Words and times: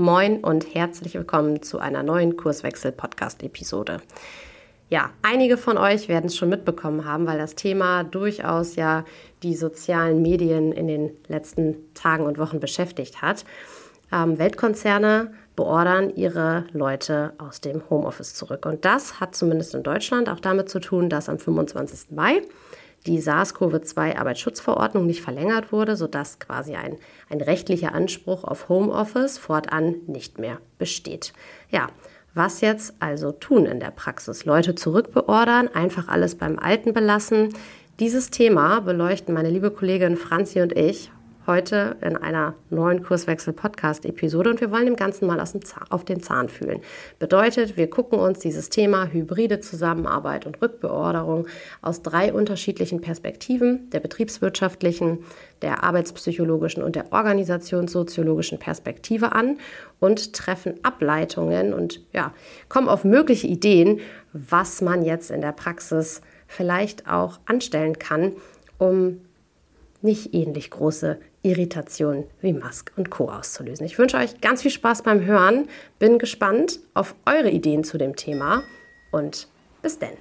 Moin 0.00 0.44
und 0.44 0.76
herzlich 0.76 1.14
willkommen 1.14 1.60
zu 1.60 1.80
einer 1.80 2.04
neuen 2.04 2.36
Kurswechsel-Podcast-Episode. 2.36 4.00
Ja, 4.90 5.10
einige 5.22 5.56
von 5.56 5.76
euch 5.76 6.06
werden 6.06 6.26
es 6.26 6.36
schon 6.36 6.50
mitbekommen 6.50 7.04
haben, 7.04 7.26
weil 7.26 7.36
das 7.36 7.56
Thema 7.56 8.04
durchaus 8.04 8.76
ja 8.76 9.04
die 9.42 9.56
sozialen 9.56 10.22
Medien 10.22 10.70
in 10.70 10.86
den 10.86 11.10
letzten 11.26 11.92
Tagen 11.94 12.26
und 12.26 12.38
Wochen 12.38 12.60
beschäftigt 12.60 13.22
hat. 13.22 13.44
Ähm, 14.12 14.38
Weltkonzerne 14.38 15.32
beordern 15.56 16.10
ihre 16.14 16.66
Leute 16.72 17.32
aus 17.38 17.60
dem 17.60 17.82
Homeoffice 17.90 18.34
zurück. 18.34 18.66
Und 18.66 18.84
das 18.84 19.18
hat 19.18 19.34
zumindest 19.34 19.74
in 19.74 19.82
Deutschland 19.82 20.28
auch 20.28 20.38
damit 20.38 20.68
zu 20.68 20.78
tun, 20.78 21.10
dass 21.10 21.28
am 21.28 21.40
25. 21.40 22.12
Mai 22.12 22.42
die 23.06 23.20
SARS-CoV-2-Arbeitsschutzverordnung 23.20 25.06
nicht 25.06 25.22
verlängert 25.22 25.72
wurde, 25.72 25.96
sodass 25.96 26.38
quasi 26.38 26.74
ein, 26.74 26.96
ein 27.28 27.40
rechtlicher 27.40 27.94
Anspruch 27.94 28.44
auf 28.44 28.68
Homeoffice 28.68 29.38
fortan 29.38 29.96
nicht 30.06 30.38
mehr 30.38 30.58
besteht. 30.78 31.32
Ja, 31.70 31.88
was 32.34 32.60
jetzt 32.60 32.94
also 33.00 33.32
tun 33.32 33.66
in 33.66 33.80
der 33.80 33.90
Praxis? 33.90 34.44
Leute 34.44 34.74
zurückbeordern, 34.74 35.68
einfach 35.68 36.08
alles 36.08 36.34
beim 36.34 36.58
Alten 36.58 36.92
belassen? 36.92 37.54
Dieses 38.00 38.30
Thema 38.30 38.80
beleuchten 38.80 39.34
meine 39.34 39.50
liebe 39.50 39.70
Kollegin 39.70 40.16
Franzi 40.16 40.60
und 40.60 40.76
ich 40.76 41.10
heute 41.48 41.96
in 42.02 42.16
einer 42.16 42.54
neuen 42.68 43.02
Kurswechsel-Podcast-Episode 43.02 44.50
und 44.50 44.60
wir 44.60 44.70
wollen 44.70 44.84
dem 44.84 44.96
Ganzen 44.96 45.26
mal 45.26 45.40
auf 45.40 46.04
den 46.04 46.22
Zahn 46.22 46.48
fühlen. 46.50 46.82
Bedeutet, 47.18 47.76
wir 47.78 47.88
gucken 47.88 48.18
uns 48.18 48.38
dieses 48.38 48.68
Thema 48.68 49.06
hybride 49.06 49.58
Zusammenarbeit 49.58 50.46
und 50.46 50.60
Rückbeorderung 50.60 51.48
aus 51.80 52.02
drei 52.02 52.32
unterschiedlichen 52.34 53.00
Perspektiven, 53.00 53.88
der 53.90 54.00
betriebswirtschaftlichen, 54.00 55.24
der 55.62 55.82
arbeitspsychologischen 55.82 56.82
und 56.82 56.94
der 56.94 57.12
organisationssoziologischen 57.12 58.58
Perspektive 58.58 59.32
an 59.32 59.58
und 60.00 60.34
treffen 60.34 60.74
Ableitungen 60.84 61.72
und 61.72 62.02
ja, 62.12 62.34
kommen 62.68 62.88
auf 62.88 63.04
mögliche 63.04 63.46
Ideen, 63.46 64.00
was 64.34 64.82
man 64.82 65.02
jetzt 65.02 65.30
in 65.30 65.40
der 65.40 65.52
Praxis 65.52 66.20
vielleicht 66.46 67.08
auch 67.08 67.40
anstellen 67.46 67.98
kann, 67.98 68.32
um 68.76 69.22
nicht 70.02 70.34
ähnlich 70.34 70.70
große 70.70 71.18
Irritationen 71.42 72.24
wie 72.40 72.52
Musk 72.52 72.92
und 72.96 73.10
Co. 73.10 73.30
auszulösen. 73.30 73.86
Ich 73.86 73.98
wünsche 73.98 74.16
euch 74.16 74.40
ganz 74.40 74.62
viel 74.62 74.70
Spaß 74.70 75.02
beim 75.02 75.24
Hören, 75.24 75.68
bin 75.98 76.18
gespannt 76.18 76.80
auf 76.94 77.14
eure 77.26 77.50
Ideen 77.50 77.84
zu 77.84 77.98
dem 77.98 78.16
Thema 78.16 78.62
und 79.10 79.48
bis 79.82 79.98
denn. 79.98 80.16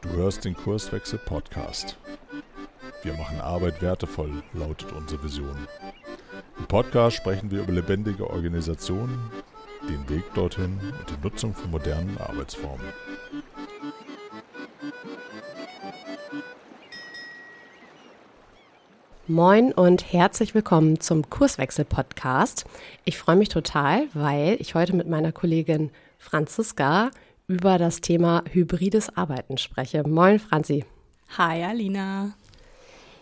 Du 0.00 0.08
hörst 0.10 0.44
den 0.44 0.54
Kurswechsel 0.54 1.18
Podcast. 1.18 1.96
Wir 3.02 3.14
machen 3.14 3.40
Arbeit 3.40 3.82
wertevoll, 3.82 4.42
lautet 4.52 4.92
unsere 4.92 5.22
Vision. 5.24 5.56
Im 6.58 6.66
Podcast 6.66 7.16
sprechen 7.16 7.50
wir 7.50 7.62
über 7.62 7.72
lebendige 7.72 8.28
Organisationen, 8.28 9.30
den 9.88 10.08
Weg 10.08 10.22
dorthin 10.34 10.78
und 10.80 11.10
die 11.10 11.22
Nutzung 11.22 11.54
von 11.54 11.70
modernen 11.70 12.16
Arbeitsformen. 12.18 12.86
Moin 19.28 19.72
und 19.72 20.12
herzlich 20.12 20.52
willkommen 20.52 20.98
zum 20.98 21.30
Kurswechsel-Podcast. 21.30 22.64
Ich 23.04 23.18
freue 23.18 23.36
mich 23.36 23.50
total, 23.50 24.08
weil 24.14 24.56
ich 24.58 24.74
heute 24.74 24.96
mit 24.96 25.08
meiner 25.08 25.30
Kollegin 25.30 25.92
Franziska 26.18 27.12
über 27.46 27.78
das 27.78 28.00
Thema 28.00 28.42
hybrides 28.50 29.16
Arbeiten 29.16 29.58
spreche. 29.58 30.02
Moin, 30.02 30.40
Franzi. 30.40 30.84
Hi, 31.38 31.62
Alina. 31.62 32.32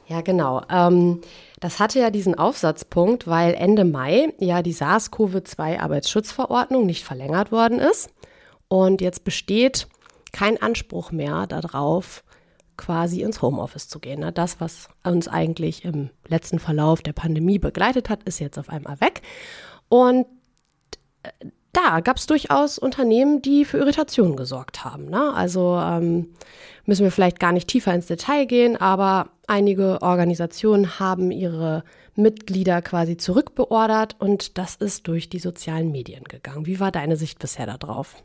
Ja, 0.07 0.23
genau. 0.23 0.63
Ähm, 0.71 1.21
das 1.61 1.79
hatte 1.79 2.01
ja 2.01 2.09
diesen 2.09 2.35
Aufsatzpunkt, 2.35 3.27
weil 3.27 3.53
Ende 3.53 3.85
Mai 3.85 4.33
ja 4.39 4.63
die 4.63 4.73
SARS-CoV-2-Arbeitsschutzverordnung 4.73 6.87
nicht 6.87 7.05
verlängert 7.05 7.53
worden 7.53 7.79
ist. 7.79 8.09
Und 8.69 9.03
jetzt 9.03 9.23
besteht 9.23 9.87
kein 10.33 10.63
Anspruch 10.63 11.13
mehr 11.13 11.47
darauf, 11.47 12.25
quasi 12.81 13.21
ins 13.23 13.43
Homeoffice 13.43 13.89
zu 13.89 14.01
gehen. 14.01 14.25
Das, 14.35 14.61
was 14.61 14.89
uns 15.05 15.29
eigentlich 15.29 15.85
im 15.85 16.11
letzten 16.27 16.59
Verlauf 16.59 17.03
der 17.03 17.13
Pandemie 17.13 17.59
begleitet 17.59 18.09
hat, 18.09 18.23
ist 18.25 18.41
jetzt 18.41 18.59
auf 18.59 18.71
einmal 18.71 19.01
weg. 19.01 19.21
Und 19.89 20.27
äh, 21.23 21.47
da 21.73 22.01
gab 22.01 22.17
es 22.17 22.27
durchaus 22.27 22.79
Unternehmen, 22.79 23.43
die 23.43 23.65
für 23.65 23.79
Irritationen 23.79 24.35
gesorgt 24.35 24.85
haben. 24.85 25.09
Ne? 25.09 25.33
Also 25.35 25.79
ähm, 25.79 26.31
müssen 26.85 27.05
wir 27.05 27.13
vielleicht 27.13 27.39
gar 27.39 27.53
nicht 27.53 27.69
tiefer 27.69 27.95
ins 27.95 28.07
Detail 28.07 28.47
gehen, 28.47 28.77
aber 28.77 29.29
einige 29.47 30.03
Organisationen 30.03 30.99
haben 30.99 31.31
ihre 31.31 31.85
Mitglieder 32.17 32.83
quasi 32.83 33.17
zurückbeordert 33.17 34.17
und 34.19 34.59
das 34.59 34.75
ist 34.75 35.07
durch 35.07 35.29
die 35.29 35.39
sozialen 35.39 35.93
Medien 35.93 36.25
gegangen. 36.25 36.67
Wie 36.67 36.81
war 36.81 36.91
deine 36.91 37.17
Sicht 37.17 37.39
bisher 37.39 37.67
darauf? 37.67 38.17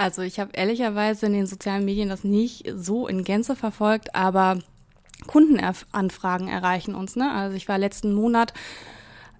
Also 0.00 0.22
ich 0.22 0.40
habe 0.40 0.52
ehrlicherweise 0.54 1.26
in 1.26 1.34
den 1.34 1.46
sozialen 1.46 1.84
Medien 1.84 2.08
das 2.08 2.24
nicht 2.24 2.66
so 2.74 3.06
in 3.06 3.22
Gänze 3.22 3.54
verfolgt, 3.54 4.14
aber 4.14 4.58
Kundenanfragen 5.26 6.48
erreichen 6.48 6.94
uns. 6.94 7.16
Ne? 7.16 7.30
Also 7.30 7.54
ich 7.54 7.68
war 7.68 7.76
letzten 7.76 8.14
Monat 8.14 8.54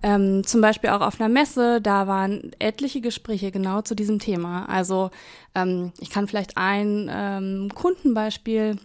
ähm, 0.03 0.45
zum 0.45 0.61
Beispiel 0.61 0.91
auch 0.91 1.01
auf 1.01 1.19
einer 1.19 1.31
Messe, 1.31 1.81
da 1.81 2.07
waren 2.07 2.53
etliche 2.59 3.01
Gespräche 3.01 3.51
genau 3.51 3.81
zu 3.81 3.95
diesem 3.95 4.19
Thema. 4.19 4.69
Also 4.69 5.11
ähm, 5.55 5.93
ich 5.99 6.11
kann 6.11 6.29
vielleicht 6.29 6.59
ein 6.59 7.11
ähm, 7.11 7.71
Kundenbeispiel 7.75 8.77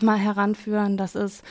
mal 0.00 0.16
heranführen. 0.16 0.96
Das 0.96 1.16
ist 1.16 1.44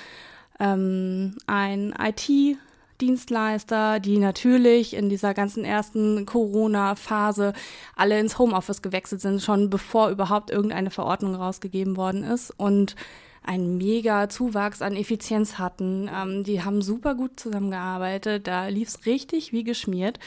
ähm, 0.59 1.37
ein 1.45 1.93
IT- 2.01 2.57
Dienstleister, 3.03 3.99
die 3.99 4.17
natürlich 4.17 4.93
in 4.93 5.09
dieser 5.09 5.33
ganzen 5.33 5.65
ersten 5.65 6.25
Corona-Phase 6.25 7.51
alle 7.97 8.17
ins 8.17 8.39
Homeoffice 8.39 8.81
gewechselt 8.81 9.19
sind, 9.19 9.41
schon 9.41 9.69
bevor 9.69 10.09
überhaupt 10.09 10.51
irgendeine 10.51 10.89
Verordnung 10.89 11.35
rausgegeben 11.35 11.97
worden 11.97 12.23
ist 12.23 12.51
und 12.55 12.95
einen 13.43 13.77
mega 13.77 14.29
Zuwachs 14.29 14.81
an 14.81 14.95
Effizienz 14.95 15.59
hatten. 15.59 16.09
Ähm, 16.13 16.45
die 16.45 16.63
haben 16.63 16.81
super 16.81 17.13
gut 17.13 17.37
zusammengearbeitet, 17.37 18.47
da 18.47 18.67
lief 18.67 18.87
es 18.87 19.05
richtig 19.05 19.51
wie 19.51 19.65
geschmiert. 19.65 20.17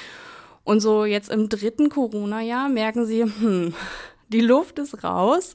Und 0.62 0.80
so 0.80 1.06
jetzt 1.06 1.30
im 1.30 1.48
dritten 1.48 1.88
Corona-Jahr 1.88 2.68
merken 2.68 3.06
sie, 3.06 3.22
hm, 3.22 3.72
die 4.28 4.42
Luft 4.42 4.78
ist 4.78 5.02
raus. 5.02 5.54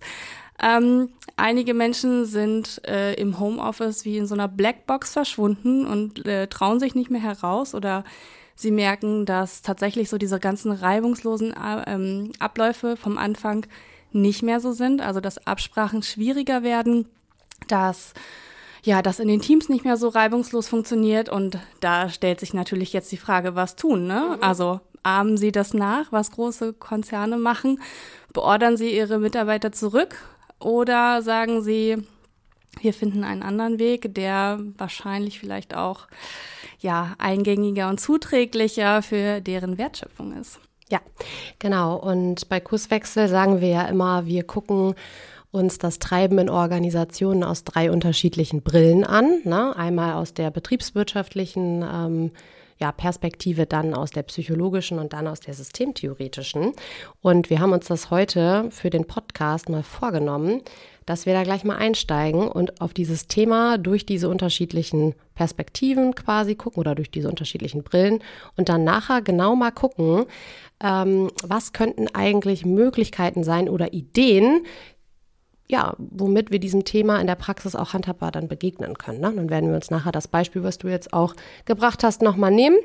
Ähm, 0.61 1.09
einige 1.38 1.73
Menschen 1.73 2.25
sind 2.25 2.81
äh, 2.88 3.13
im 3.16 3.39
Homeoffice 3.39 4.05
wie 4.05 4.17
in 4.17 4.27
so 4.27 4.35
einer 4.35 4.47
Blackbox 4.47 5.13
verschwunden 5.13 5.88
und 5.88 6.25
äh, 6.25 6.47
trauen 6.47 6.79
sich 6.79 6.94
nicht 6.94 7.09
mehr 7.09 7.22
heraus 7.22 7.73
oder 7.73 8.03
sie 8.55 8.71
merken, 8.71 9.25
dass 9.25 9.63
tatsächlich 9.63 10.09
so 10.09 10.17
diese 10.17 10.39
ganzen 10.39 10.71
reibungslosen 10.71 11.51
äh, 11.51 11.83
ähm, 11.88 12.31
Abläufe 12.39 12.95
vom 12.95 13.17
Anfang 13.17 13.66
nicht 14.11 14.44
mehr 14.44 14.59
so 14.59 14.71
sind, 14.71 15.01
also 15.01 15.19
dass 15.19 15.47
Absprachen 15.47 16.03
schwieriger 16.03 16.61
werden, 16.61 17.07
dass 17.67 18.13
ja, 18.83 19.01
das 19.01 19.19
in 19.19 19.27
den 19.27 19.41
Teams 19.41 19.69
nicht 19.69 19.85
mehr 19.85 19.97
so 19.97 20.09
reibungslos 20.09 20.67
funktioniert 20.67 21.29
und 21.29 21.59
da 21.81 22.09
stellt 22.09 22.39
sich 22.39 22.53
natürlich 22.53 22.94
jetzt 22.94 23.11
die 23.11 23.17
Frage, 23.17 23.55
was 23.55 23.75
tun, 23.75 24.07
ne? 24.07 24.35
Mhm. 24.38 24.44
Also 24.44 24.79
ahmen 25.03 25.38
sie 25.38 25.51
das 25.51 25.73
nach, 25.73 26.11
was 26.11 26.31
große 26.31 26.73
Konzerne 26.73 27.38
machen? 27.38 27.79
Beordern 28.33 28.77
sie 28.77 28.95
ihre 28.95 29.19
Mitarbeiter 29.19 29.71
zurück 29.71 30.16
oder 30.61 31.22
sagen 31.22 31.61
Sie, 31.61 31.97
wir 32.79 32.94
finden 32.94 33.23
einen 33.23 33.44
anderen 33.44 33.79
Weg, 33.79 34.13
der 34.16 34.59
wahrscheinlich 34.77 35.39
vielleicht 35.39 35.75
auch 35.75 36.07
ja 36.79 37.13
eingängiger 37.17 37.89
und 37.89 37.99
zuträglicher 37.99 39.01
für 39.01 39.41
deren 39.41 39.77
Wertschöpfung 39.77 40.33
ist. 40.33 40.59
Ja, 40.89 41.00
genau. 41.59 41.95
Und 41.95 42.50
bei 42.50 42.59
Kurswechsel 42.59 43.27
sagen 43.27 43.61
wir 43.61 43.69
ja 43.69 43.85
immer, 43.85 44.25
wir 44.25 44.44
gucken 44.44 44.95
uns 45.51 45.77
das 45.77 46.00
Treiben 46.00 46.39
in 46.39 46.50
Organisationen 46.50 47.44
aus 47.44 47.63
drei 47.63 47.91
unterschiedlichen 47.91 48.61
Brillen 48.61 49.03
an. 49.03 49.41
Ne? 49.44 49.75
Einmal 49.75 50.13
aus 50.13 50.33
der 50.33 50.50
betriebswirtschaftlichen 50.50 51.83
ähm, 51.83 52.31
ja, 52.81 52.92
Perspektive, 52.92 53.68
dann 53.68 53.94
aus 53.94 54.09
der 54.09 54.24
psychologischen 54.24 54.98
und 54.98 55.13
dann 55.13 55.28
aus 55.28 55.39
der 55.39 55.54
systemtheoretischen. 55.54 56.74
Und 57.22 57.51
wir 57.51 57.60
haben 57.60 57.74
uns 57.74 57.86
das 57.86 58.10
heute 58.10 58.69
für 58.72 58.89
den 58.89 59.06
Podcast 59.06 59.69
mal 59.69 59.83
vorgenommen, 59.83 60.63
dass 61.06 61.25
wir 61.28 61.33
da 61.33 61.44
gleich 61.44 61.63
mal 61.63 61.78
einsteigen 61.78 62.48
und 62.48 62.81
auf 62.81 62.94
dieses 62.94 63.28
Thema 63.28 63.78
durch 63.78 64.06
diese 64.06 64.30
unterschiedlichen 64.30 65.13
Perspektiven 65.36 66.16
quasi 66.16 66.56
gucken 66.56 66.80
oder 66.80 66.95
durch 66.95 67.12
diese 67.12 67.30
unterschiedlichen 67.30 67.83
Brillen 67.83 68.19
und 68.57 68.69
dann 68.69 68.84
nachher 68.84 69.22
genau 69.22 69.56
mal 69.56 69.72
gucken, 69.72 70.25
ähm, 70.84 71.30
was 71.44 71.74
könnten 71.74 72.07
eigentlich 72.13 72.66
Möglichkeiten 72.66 73.44
sein 73.44 73.69
oder 73.69 73.94
Ideen, 73.94 74.66
ja, 75.71 75.95
womit 75.97 76.51
wir 76.51 76.59
diesem 76.59 76.83
Thema 76.83 77.19
in 77.21 77.27
der 77.27 77.35
Praxis 77.35 77.75
auch 77.75 77.94
handhabbar 77.94 78.31
dann 78.31 78.47
begegnen 78.47 78.97
können. 78.97 79.21
Ne? 79.21 79.31
Dann 79.33 79.50
werden 79.50 79.69
wir 79.69 79.75
uns 79.75 79.89
nachher 79.89 80.12
das 80.12 80.27
Beispiel, 80.27 80.63
was 80.63 80.77
du 80.77 80.89
jetzt 80.89 81.13
auch 81.13 81.33
gebracht 81.65 82.03
hast, 82.03 82.21
nochmal 82.21 82.51
nehmen. 82.51 82.77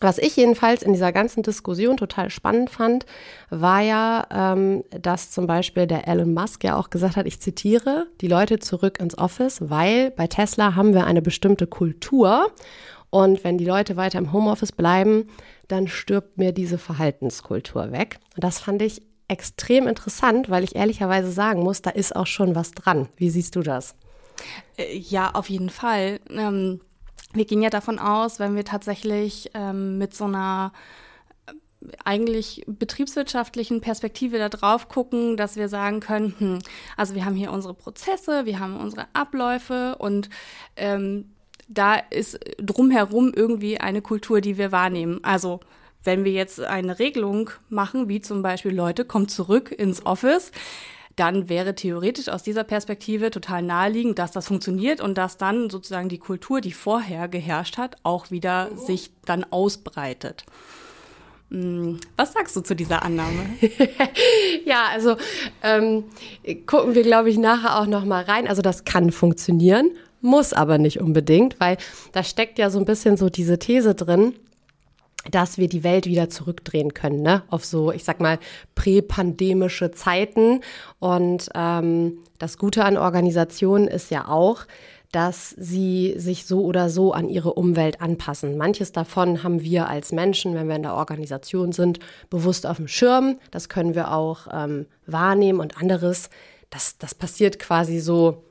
Was 0.00 0.18
ich 0.18 0.36
jedenfalls 0.36 0.82
in 0.82 0.92
dieser 0.92 1.12
ganzen 1.12 1.42
Diskussion 1.42 1.96
total 1.96 2.28
spannend 2.28 2.70
fand, 2.70 3.06
war 3.50 3.80
ja, 3.80 4.26
ähm, 4.30 4.84
dass 4.90 5.30
zum 5.30 5.46
Beispiel 5.46 5.86
der 5.86 6.06
Elon 6.08 6.34
Musk 6.34 6.64
ja 6.64 6.76
auch 6.76 6.90
gesagt 6.90 7.16
hat, 7.16 7.26
ich 7.26 7.40
zitiere, 7.40 8.06
die 8.20 8.28
Leute 8.28 8.58
zurück 8.58 8.98
ins 9.00 9.16
Office, 9.16 9.70
weil 9.70 10.10
bei 10.10 10.26
Tesla 10.26 10.74
haben 10.74 10.92
wir 10.92 11.06
eine 11.06 11.22
bestimmte 11.22 11.66
Kultur 11.66 12.50
Und 13.14 13.44
wenn 13.44 13.58
die 13.58 13.66
Leute 13.66 13.96
weiter 13.96 14.18
im 14.18 14.32
Homeoffice 14.32 14.72
bleiben, 14.72 15.28
dann 15.68 15.86
stirbt 15.86 16.38
mir 16.38 16.52
diese 16.52 16.78
Verhaltenskultur 16.78 17.92
weg. 17.92 18.18
Und 18.34 18.42
das 18.42 18.58
fand 18.58 18.80
ich 18.80 19.02
extrem 19.32 19.88
interessant, 19.88 20.50
weil 20.50 20.62
ich 20.62 20.76
ehrlicherweise 20.76 21.32
sagen 21.32 21.62
muss, 21.62 21.82
da 21.82 21.90
ist 21.90 22.14
auch 22.14 22.26
schon 22.26 22.54
was 22.54 22.72
dran. 22.72 23.08
Wie 23.16 23.30
siehst 23.30 23.56
du 23.56 23.62
das? 23.62 23.94
Äh, 24.76 24.96
ja, 24.96 25.30
auf 25.32 25.48
jeden 25.48 25.70
Fall. 25.70 26.20
Ähm, 26.30 26.80
wir 27.32 27.46
gehen 27.46 27.62
ja 27.62 27.70
davon 27.70 27.98
aus, 27.98 28.38
wenn 28.38 28.54
wir 28.54 28.64
tatsächlich 28.64 29.50
ähm, 29.54 29.96
mit 29.96 30.14
so 30.14 30.24
einer 30.24 30.72
äh, 31.46 31.52
eigentlich 32.04 32.62
betriebswirtschaftlichen 32.66 33.80
Perspektive 33.80 34.38
da 34.38 34.50
drauf 34.50 34.88
gucken, 34.88 35.38
dass 35.38 35.56
wir 35.56 35.68
sagen 35.68 36.00
können, 36.00 36.34
hm, 36.38 36.58
also 36.96 37.14
wir 37.14 37.24
haben 37.24 37.34
hier 37.34 37.52
unsere 37.52 37.74
Prozesse, 37.74 38.44
wir 38.44 38.60
haben 38.60 38.76
unsere 38.76 39.06
Abläufe 39.14 39.96
und 39.98 40.28
ähm, 40.76 41.32
da 41.68 41.94
ist 41.94 42.38
drumherum 42.58 43.32
irgendwie 43.34 43.80
eine 43.80 44.02
Kultur, 44.02 44.42
die 44.42 44.58
wir 44.58 44.72
wahrnehmen. 44.72 45.20
Also 45.22 45.60
wenn 46.04 46.24
wir 46.24 46.32
jetzt 46.32 46.60
eine 46.60 46.98
Regelung 46.98 47.50
machen, 47.68 48.08
wie 48.08 48.20
zum 48.20 48.42
Beispiel 48.42 48.74
Leute, 48.74 49.04
kommt 49.04 49.30
zurück 49.30 49.70
ins 49.70 50.04
Office, 50.04 50.52
dann 51.16 51.48
wäre 51.48 51.74
theoretisch 51.74 52.28
aus 52.28 52.42
dieser 52.42 52.64
Perspektive 52.64 53.30
total 53.30 53.62
naheliegend, 53.62 54.18
dass 54.18 54.32
das 54.32 54.48
funktioniert 54.48 55.00
und 55.00 55.18
dass 55.18 55.36
dann 55.36 55.68
sozusagen 55.68 56.08
die 56.08 56.18
Kultur, 56.18 56.60
die 56.60 56.72
vorher 56.72 57.28
geherrscht 57.28 57.76
hat, 57.76 57.96
auch 58.02 58.30
wieder 58.30 58.70
sich 58.76 59.10
dann 59.26 59.44
ausbreitet. 59.50 60.44
Hm, 61.50 62.00
was 62.16 62.32
sagst 62.32 62.56
du 62.56 62.62
zu 62.62 62.74
dieser 62.74 63.02
Annahme? 63.02 63.44
ja, 64.64 64.86
also 64.90 65.16
ähm, 65.62 66.04
gucken 66.66 66.94
wir, 66.94 67.02
glaube 67.02 67.28
ich, 67.28 67.36
nachher 67.36 67.78
auch 67.78 67.86
noch 67.86 68.06
mal 68.06 68.24
rein. 68.24 68.48
Also 68.48 68.62
das 68.62 68.84
kann 68.84 69.12
funktionieren, 69.12 69.90
muss 70.22 70.54
aber 70.54 70.78
nicht 70.78 71.00
unbedingt, 71.00 71.60
weil 71.60 71.76
da 72.12 72.24
steckt 72.24 72.58
ja 72.58 72.70
so 72.70 72.78
ein 72.78 72.86
bisschen 72.86 73.18
so 73.18 73.28
diese 73.28 73.58
These 73.58 73.94
drin, 73.94 74.34
dass 75.30 75.58
wir 75.58 75.68
die 75.68 75.84
Welt 75.84 76.06
wieder 76.06 76.28
zurückdrehen 76.30 76.94
können, 76.94 77.22
ne? 77.22 77.42
Auf 77.48 77.64
so, 77.64 77.92
ich 77.92 78.04
sag 78.04 78.20
mal, 78.20 78.38
präpandemische 78.74 79.92
Zeiten. 79.92 80.60
Und 80.98 81.48
ähm, 81.54 82.18
das 82.38 82.58
Gute 82.58 82.84
an 82.84 82.96
Organisationen 82.96 83.86
ist 83.86 84.10
ja 84.10 84.28
auch, 84.28 84.66
dass 85.12 85.50
sie 85.50 86.14
sich 86.16 86.46
so 86.46 86.64
oder 86.64 86.88
so 86.88 87.12
an 87.12 87.28
ihre 87.28 87.52
Umwelt 87.52 88.00
anpassen. 88.00 88.56
Manches 88.56 88.92
davon 88.92 89.42
haben 89.42 89.62
wir 89.62 89.88
als 89.88 90.10
Menschen, 90.10 90.54
wenn 90.54 90.68
wir 90.68 90.76
in 90.76 90.82
der 90.82 90.94
Organisation 90.94 91.72
sind, 91.72 92.00
bewusst 92.30 92.66
auf 92.66 92.78
dem 92.78 92.88
Schirm. 92.88 93.38
Das 93.50 93.68
können 93.68 93.94
wir 93.94 94.12
auch 94.12 94.48
ähm, 94.50 94.86
wahrnehmen 95.06 95.60
und 95.60 95.76
anderes, 95.76 96.30
das, 96.70 96.96
das 96.96 97.14
passiert 97.14 97.58
quasi 97.58 98.00
so 98.00 98.42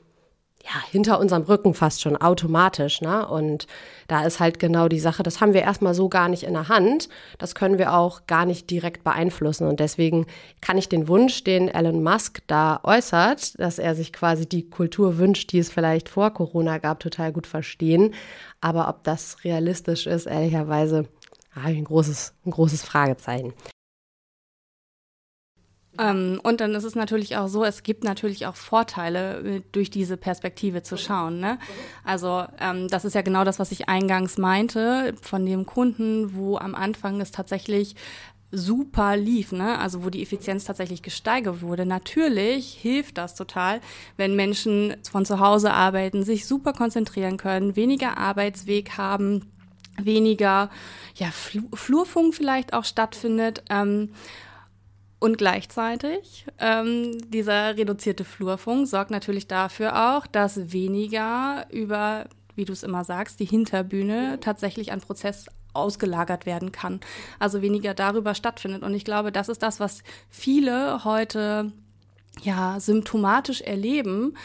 ja, 0.64 0.80
hinter 0.90 1.18
unserem 1.18 1.42
Rücken 1.42 1.74
fast 1.74 2.02
schon 2.02 2.16
automatisch. 2.16 3.00
Ne? 3.00 3.26
Und 3.26 3.66
da 4.06 4.24
ist 4.24 4.38
halt 4.38 4.58
genau 4.58 4.88
die 4.88 5.00
Sache, 5.00 5.22
das 5.22 5.40
haben 5.40 5.54
wir 5.54 5.62
erstmal 5.62 5.94
so 5.94 6.08
gar 6.08 6.28
nicht 6.28 6.44
in 6.44 6.52
der 6.52 6.68
Hand. 6.68 7.08
Das 7.38 7.54
können 7.54 7.78
wir 7.78 7.94
auch 7.94 8.26
gar 8.26 8.46
nicht 8.46 8.70
direkt 8.70 9.02
beeinflussen. 9.02 9.66
Und 9.66 9.80
deswegen 9.80 10.26
kann 10.60 10.78
ich 10.78 10.88
den 10.88 11.08
Wunsch, 11.08 11.42
den 11.44 11.68
Elon 11.68 12.02
Musk 12.02 12.42
da 12.46 12.80
äußert, 12.84 13.58
dass 13.58 13.78
er 13.78 13.94
sich 13.94 14.12
quasi 14.12 14.48
die 14.48 14.68
Kultur 14.68 15.18
wünscht, 15.18 15.52
die 15.52 15.58
es 15.58 15.70
vielleicht 15.70 16.08
vor 16.08 16.30
Corona 16.32 16.78
gab, 16.78 17.00
total 17.00 17.32
gut 17.32 17.46
verstehen. 17.46 18.14
Aber 18.60 18.88
ob 18.88 19.02
das 19.02 19.44
realistisch 19.44 20.06
ist, 20.06 20.26
ehrlicherweise, 20.26 21.08
habe 21.54 21.72
ich 21.72 21.78
ein 21.78 21.84
großes, 21.84 22.34
ein 22.46 22.50
großes 22.50 22.82
Fragezeichen. 22.82 23.52
Ähm, 25.98 26.40
und 26.42 26.60
dann 26.60 26.74
ist 26.74 26.84
es 26.84 26.94
natürlich 26.94 27.36
auch 27.36 27.48
so, 27.48 27.64
es 27.64 27.82
gibt 27.82 28.02
natürlich 28.02 28.46
auch 28.46 28.56
Vorteile, 28.56 29.40
äh, 29.40 29.62
durch 29.72 29.90
diese 29.90 30.16
Perspektive 30.16 30.82
zu 30.82 30.96
schauen. 30.96 31.38
Ne? 31.38 31.58
Also 32.02 32.44
ähm, 32.60 32.88
das 32.88 33.04
ist 33.04 33.14
ja 33.14 33.22
genau 33.22 33.44
das, 33.44 33.58
was 33.58 33.72
ich 33.72 33.88
eingangs 33.88 34.38
meinte, 34.38 35.14
von 35.20 35.44
dem 35.44 35.66
Kunden, 35.66 36.34
wo 36.34 36.56
am 36.56 36.74
Anfang 36.74 37.20
es 37.20 37.30
tatsächlich 37.30 37.94
super 38.50 39.16
lief, 39.16 39.52
ne? 39.52 39.78
also 39.78 40.04
wo 40.04 40.10
die 40.10 40.22
Effizienz 40.22 40.64
tatsächlich 40.64 41.02
gesteigert 41.02 41.62
wurde. 41.62 41.84
Natürlich 41.84 42.74
hilft 42.74 43.18
das 43.18 43.34
total, 43.34 43.80
wenn 44.16 44.36
Menschen 44.36 44.96
von 45.10 45.24
zu 45.24 45.40
Hause 45.40 45.72
arbeiten, 45.72 46.22
sich 46.22 46.46
super 46.46 46.72
konzentrieren 46.72 47.36
können, 47.36 47.76
weniger 47.76 48.18
Arbeitsweg 48.18 48.96
haben, 48.96 49.50
weniger 49.98 50.70
ja, 51.16 51.30
Flurfunk 51.30 52.34
vielleicht 52.34 52.72
auch 52.72 52.84
stattfindet. 52.84 53.62
Ähm, 53.68 54.10
und 55.22 55.38
gleichzeitig, 55.38 56.46
ähm, 56.58 57.16
dieser 57.30 57.76
reduzierte 57.76 58.24
Flurfunk 58.24 58.88
sorgt 58.88 59.12
natürlich 59.12 59.46
dafür 59.46 60.16
auch, 60.16 60.26
dass 60.26 60.72
weniger 60.72 61.64
über, 61.70 62.26
wie 62.56 62.64
du 62.64 62.72
es 62.72 62.82
immer 62.82 63.04
sagst, 63.04 63.38
die 63.38 63.44
Hinterbühne 63.44 64.38
tatsächlich 64.40 64.90
ein 64.90 65.00
Prozess 65.00 65.46
ausgelagert 65.74 66.44
werden 66.44 66.72
kann. 66.72 66.98
Also 67.38 67.62
weniger 67.62 67.94
darüber 67.94 68.34
stattfindet. 68.34 68.82
Und 68.82 68.94
ich 68.94 69.04
glaube, 69.04 69.30
das 69.30 69.48
ist 69.48 69.62
das, 69.62 69.78
was 69.78 70.02
viele 70.28 71.04
heute 71.04 71.70
ja 72.42 72.80
symptomatisch 72.80 73.60
erleben, 73.60 74.36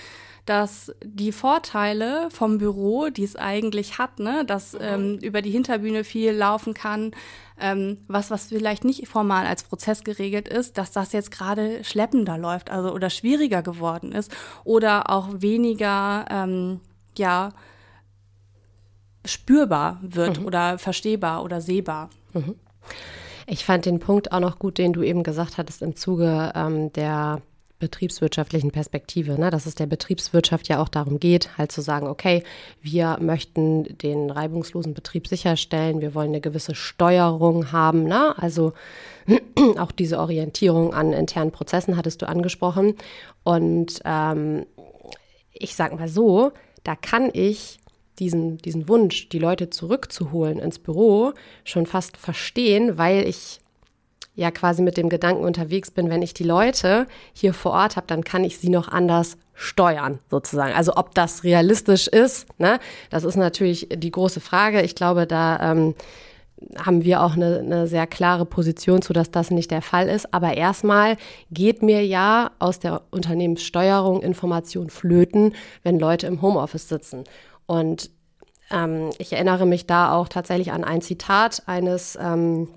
dass 0.45 0.94
die 1.03 1.31
Vorteile 1.31 2.30
vom 2.30 2.59
Büro, 2.59 3.09
die 3.09 3.23
es 3.23 3.35
eigentlich 3.35 3.97
hat, 3.97 4.19
ne, 4.19 4.45
dass 4.45 4.77
ähm, 4.80 5.18
über 5.23 5.41
die 5.41 5.51
Hinterbühne 5.51 6.03
viel 6.03 6.33
laufen 6.33 6.75
kann, 6.75 7.13
ähm, 7.59 7.98
was, 8.07 8.31
was 8.31 8.48
vielleicht 8.48 8.83
nicht 8.83 9.07
formal 9.07 9.45
als 9.45 9.63
Prozess 9.63 10.04
geregelt 10.04 10.48
ist, 10.48 10.77
dass 10.77 10.92
das 10.92 11.12
jetzt 11.13 11.31
gerade 11.31 11.83
schleppender 11.83 12.38
läuft, 12.38 12.69
also 12.69 12.94
oder 12.94 13.09
schwieriger 13.09 13.62
geworden 13.62 14.12
ist 14.12 14.31
oder 14.63 15.09
auch 15.09 15.30
weniger, 15.42 16.25
ähm, 16.30 16.80
ja, 17.18 17.50
spürbar 19.25 20.00
wird 20.01 20.39
mhm. 20.39 20.45
oder 20.45 20.77
verstehbar 20.77 21.44
oder 21.44 21.62
sehbar. 21.62 22.09
Mhm. 22.33 22.56
Ich 23.45 23.65
fand 23.65 23.86
den 23.86 24.00
Punkt 24.00 24.31
auch 24.31 24.39
noch 24.39 24.59
gut, 24.59 24.77
den 24.77 24.94
du 24.94 25.01
eben 25.04 25.24
gesagt 25.24 25.57
hattest 25.57 25.81
im 25.81 25.95
Zuge 25.95 26.51
ähm, 26.56 26.92
der 26.94 27.42
betriebswirtschaftlichen 27.79 28.71
Perspektive, 28.71 29.39
ne? 29.39 29.50
dass 29.50 29.65
es 29.65 29.75
der 29.75 29.85
Betriebswirtschaft 29.85 30.68
ja 30.68 30.81
auch 30.81 30.89
darum 30.89 31.19
geht, 31.19 31.57
halt 31.57 31.71
zu 31.71 31.81
sagen, 31.81 32.07
okay, 32.07 32.44
wir 32.81 33.18
möchten 33.19 33.97
den 33.97 34.31
reibungslosen 34.31 34.94
Betrieb 34.94 35.27
sicherstellen, 35.27 36.01
wir 36.01 36.15
wollen 36.15 36.29
eine 36.29 36.41
gewisse 36.41 36.74
Steuerung 36.75 37.71
haben, 37.71 38.03
ne? 38.03 38.35
also 38.38 38.74
auch 39.77 39.91
diese 39.91 40.19
Orientierung 40.19 40.94
an 40.94 41.13
internen 41.13 41.51
Prozessen 41.51 41.97
hattest 41.97 42.21
du 42.21 42.27
angesprochen. 42.27 42.95
Und 43.44 44.00
ähm, 44.06 44.65
ich 45.53 45.75
sage 45.75 45.95
mal 45.95 46.09
so, 46.09 46.51
da 46.83 46.95
kann 46.95 47.30
ich 47.33 47.80
diesen, 48.19 48.57
diesen 48.57 48.89
Wunsch, 48.89 49.30
die 49.30 49.39
Leute 49.39 49.69
zurückzuholen 49.69 50.59
ins 50.59 50.80
Büro, 50.80 51.33
schon 51.63 51.85
fast 51.85 52.18
verstehen, 52.18 52.97
weil 52.97 53.27
ich 53.27 53.59
ja 54.37 54.51
quasi 54.51 54.81
mit 54.81 54.95
dem 54.95 55.09
Gedanken 55.09 55.44
unterwegs 55.44 55.91
bin, 55.91 56.09
wenn 56.09 56.21
ich 56.21 56.33
die 56.33 56.44
Leute 56.44 57.07
hier 57.33 57.53
vor 57.53 57.73
Ort 57.73 57.97
habe, 57.97 58.07
dann 58.07 58.23
kann 58.23 58.45
ich 58.45 58.59
sie 58.59 58.69
noch 58.69 58.87
anders 58.87 59.37
steuern, 59.53 60.19
sozusagen. 60.29 60.73
Also 60.73 60.95
ob 60.95 61.15
das 61.15 61.44
realistisch 61.44 62.07
ist, 62.07 62.47
ne, 62.59 62.79
das 63.09 63.23
ist 63.23 63.35
natürlich 63.35 63.89
die 63.91 64.11
große 64.11 64.39
Frage. 64.39 64.83
Ich 64.83 64.94
glaube, 64.94 65.25
da 65.25 65.71
ähm, 65.71 65.95
haben 66.77 67.03
wir 67.03 67.23
auch 67.23 67.33
eine, 67.33 67.59
eine 67.59 67.87
sehr 67.87 68.06
klare 68.06 68.45
Position 68.45 69.01
zu, 69.01 69.11
dass 69.11 69.31
das 69.31 69.49
nicht 69.49 69.71
der 69.71 69.81
Fall 69.81 70.07
ist. 70.07 70.31
Aber 70.33 70.56
erstmal 70.56 71.17
geht 71.51 71.81
mir 71.81 72.06
ja 72.06 72.51
aus 72.59 72.79
der 72.79 73.01
Unternehmenssteuerung 73.09 74.21
Information 74.21 74.91
flöten, 74.91 75.56
wenn 75.81 75.99
Leute 75.99 76.27
im 76.27 76.44
Homeoffice 76.44 76.87
sitzen. 76.87 77.23
Und 77.65 78.11
ähm, 78.71 79.09
ich 79.17 79.33
erinnere 79.33 79.65
mich 79.65 79.87
da 79.87 80.13
auch 80.13 80.29
tatsächlich 80.29 80.71
an 80.71 80.83
ein 80.83 81.01
Zitat 81.01 81.63
eines 81.65 82.17
ähm, 82.21 82.69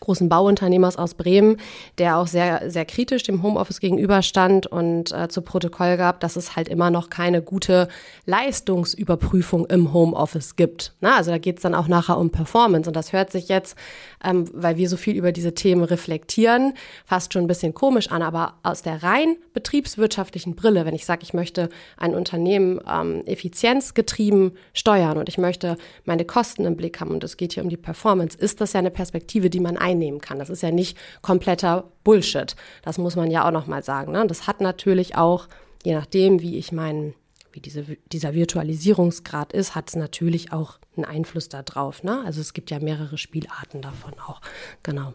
großen 0.00 0.28
Bauunternehmers 0.28 0.96
aus 0.96 1.14
Bremen, 1.14 1.58
der 1.98 2.16
auch 2.16 2.26
sehr, 2.26 2.70
sehr 2.70 2.84
kritisch 2.84 3.22
dem 3.22 3.42
Homeoffice 3.42 3.80
gegenüberstand 3.80 4.66
und 4.66 5.12
äh, 5.12 5.28
zu 5.28 5.42
Protokoll 5.42 5.96
gab, 5.96 6.20
dass 6.20 6.36
es 6.36 6.56
halt 6.56 6.68
immer 6.68 6.90
noch 6.90 7.10
keine 7.10 7.42
gute 7.42 7.88
Leistungsüberprüfung 8.26 9.66
im 9.66 9.92
Homeoffice 9.92 10.56
gibt. 10.56 10.94
Na, 11.00 11.16
also 11.16 11.30
da 11.30 11.38
geht 11.38 11.58
es 11.58 11.62
dann 11.62 11.74
auch 11.74 11.88
nachher 11.88 12.18
um 12.18 12.30
Performance 12.30 12.88
und 12.88 12.94
das 12.94 13.12
hört 13.12 13.30
sich 13.30 13.48
jetzt, 13.48 13.76
ähm, 14.24 14.48
weil 14.52 14.76
wir 14.76 14.88
so 14.88 14.96
viel 14.96 15.16
über 15.16 15.32
diese 15.32 15.54
Themen 15.54 15.84
reflektieren, 15.84 16.74
fast 17.04 17.32
schon 17.32 17.44
ein 17.44 17.48
bisschen 17.48 17.74
komisch 17.74 18.10
an, 18.10 18.22
aber 18.22 18.54
aus 18.62 18.82
der 18.82 19.02
rein 19.02 19.36
betriebswirtschaftlichen 19.52 20.54
Brille, 20.54 20.86
wenn 20.86 20.94
ich 20.94 21.04
sage, 21.04 21.22
ich 21.22 21.34
möchte 21.34 21.68
ein 21.96 22.14
Unternehmen 22.14 22.80
ähm, 22.90 23.22
effizienzgetrieben 23.26 24.52
steuern 24.72 25.18
und 25.18 25.28
ich 25.28 25.38
möchte 25.38 25.76
meine 26.04 26.24
Kosten 26.24 26.64
im 26.64 26.76
Blick 26.76 27.00
haben 27.00 27.10
und 27.10 27.22
es 27.24 27.36
geht 27.36 27.52
hier 27.52 27.62
um 27.62 27.68
die 27.68 27.76
Performance, 27.76 28.38
ist 28.38 28.60
das 28.60 28.72
ja 28.72 28.78
eine 28.78 28.90
Perspektive, 28.90 29.50
die 29.50 29.60
man 29.60 29.76
einnehmen 29.90 30.20
kann. 30.20 30.38
Das 30.38 30.50
ist 30.50 30.62
ja 30.62 30.70
nicht 30.70 30.96
kompletter 31.22 31.90
Bullshit. 32.04 32.56
Das 32.82 32.98
muss 32.98 33.16
man 33.16 33.30
ja 33.30 33.46
auch 33.46 33.52
nochmal 33.52 33.82
sagen. 33.82 34.12
Ne? 34.12 34.26
Das 34.26 34.46
hat 34.46 34.60
natürlich 34.60 35.16
auch, 35.16 35.48
je 35.84 35.94
nachdem, 35.94 36.40
wie 36.40 36.56
ich 36.56 36.72
meinen 36.72 37.14
wie 37.52 37.60
diese, 37.60 37.84
dieser 38.12 38.34
Virtualisierungsgrad 38.34 39.52
ist, 39.52 39.74
hat 39.74 39.88
es 39.88 39.96
natürlich 39.96 40.52
auch 40.52 40.78
einen 40.96 41.04
Einfluss 41.04 41.48
darauf. 41.48 42.02
Ne? 42.02 42.22
Also 42.24 42.40
es 42.40 42.52
gibt 42.52 42.70
ja 42.70 42.78
mehrere 42.78 43.18
Spielarten 43.18 43.82
davon 43.82 44.14
auch. 44.20 44.40
Genau. 44.82 45.14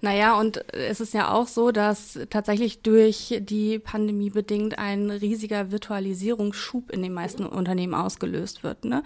Naja, 0.00 0.38
und 0.38 0.72
es 0.72 1.00
ist 1.00 1.12
ja 1.12 1.32
auch 1.32 1.46
so, 1.46 1.70
dass 1.70 2.18
tatsächlich 2.30 2.80
durch 2.80 3.38
die 3.40 3.78
Pandemie 3.78 4.30
bedingt 4.30 4.78
ein 4.78 5.10
riesiger 5.10 5.70
Virtualisierungsschub 5.70 6.90
in 6.90 7.02
den 7.02 7.12
meisten 7.12 7.44
Unternehmen 7.44 7.94
ausgelöst 7.94 8.62
wird. 8.62 8.86
Ne? 8.86 9.02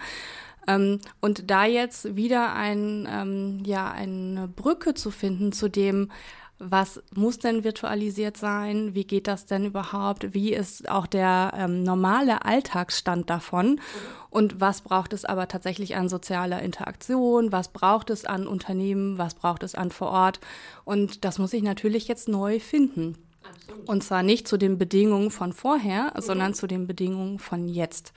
Ähm, 0.67 0.99
und 1.21 1.49
da 1.49 1.65
jetzt 1.65 2.15
wieder 2.15 2.53
ein, 2.53 3.07
ähm, 3.11 3.63
ja, 3.65 3.91
eine 3.91 4.47
Brücke 4.47 4.93
zu 4.93 5.11
finden 5.11 5.51
zu 5.51 5.69
dem, 5.69 6.09
was 6.57 7.03
muss 7.13 7.37
denn 7.39 7.65
virtualisiert 7.65 8.37
sein? 8.37 8.95
Wie 8.95 9.03
geht 9.03 9.27
das 9.27 9.45
denn 9.45 9.65
überhaupt? 9.65 10.33
Wie 10.33 10.53
ist 10.53 10.89
auch 10.89 11.05
der 11.05 11.51
ähm, 11.57 11.83
normale 11.83 12.45
Alltagsstand 12.45 13.29
davon? 13.29 13.81
Und 14.29 14.61
was 14.61 14.81
braucht 14.81 15.11
es 15.11 15.25
aber 15.25 15.49
tatsächlich 15.49 15.97
an 15.97 16.07
sozialer 16.07 16.61
Interaktion? 16.61 17.51
Was 17.51 17.67
braucht 17.69 18.09
es 18.09 18.23
an 18.23 18.47
Unternehmen? 18.47 19.17
Was 19.17 19.33
braucht 19.33 19.63
es 19.63 19.75
an 19.75 19.91
vor 19.91 20.09
Ort? 20.09 20.39
Und 20.85 21.25
das 21.25 21.39
muss 21.39 21.51
ich 21.51 21.61
natürlich 21.61 22.07
jetzt 22.07 22.29
neu 22.29 22.61
finden. 22.61 23.17
Absolut. 23.43 23.89
Und 23.89 24.03
zwar 24.03 24.23
nicht 24.23 24.47
zu 24.47 24.57
den 24.57 24.77
Bedingungen 24.77 25.31
von 25.31 25.51
vorher, 25.51 26.13
mhm. 26.15 26.21
sondern 26.21 26.53
zu 26.53 26.67
den 26.67 26.87
Bedingungen 26.87 27.37
von 27.37 27.67
jetzt. 27.67 28.13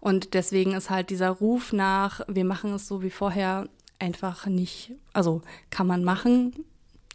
Und 0.00 0.34
deswegen 0.34 0.72
ist 0.72 0.90
halt 0.90 1.10
dieser 1.10 1.30
Ruf 1.30 1.72
nach, 1.72 2.20
wir 2.26 2.44
machen 2.44 2.74
es 2.74 2.88
so 2.88 3.02
wie 3.02 3.10
vorher, 3.10 3.68
einfach 3.98 4.46
nicht, 4.46 4.92
also 5.12 5.42
kann 5.68 5.86
man 5.86 6.04
machen, 6.04 6.64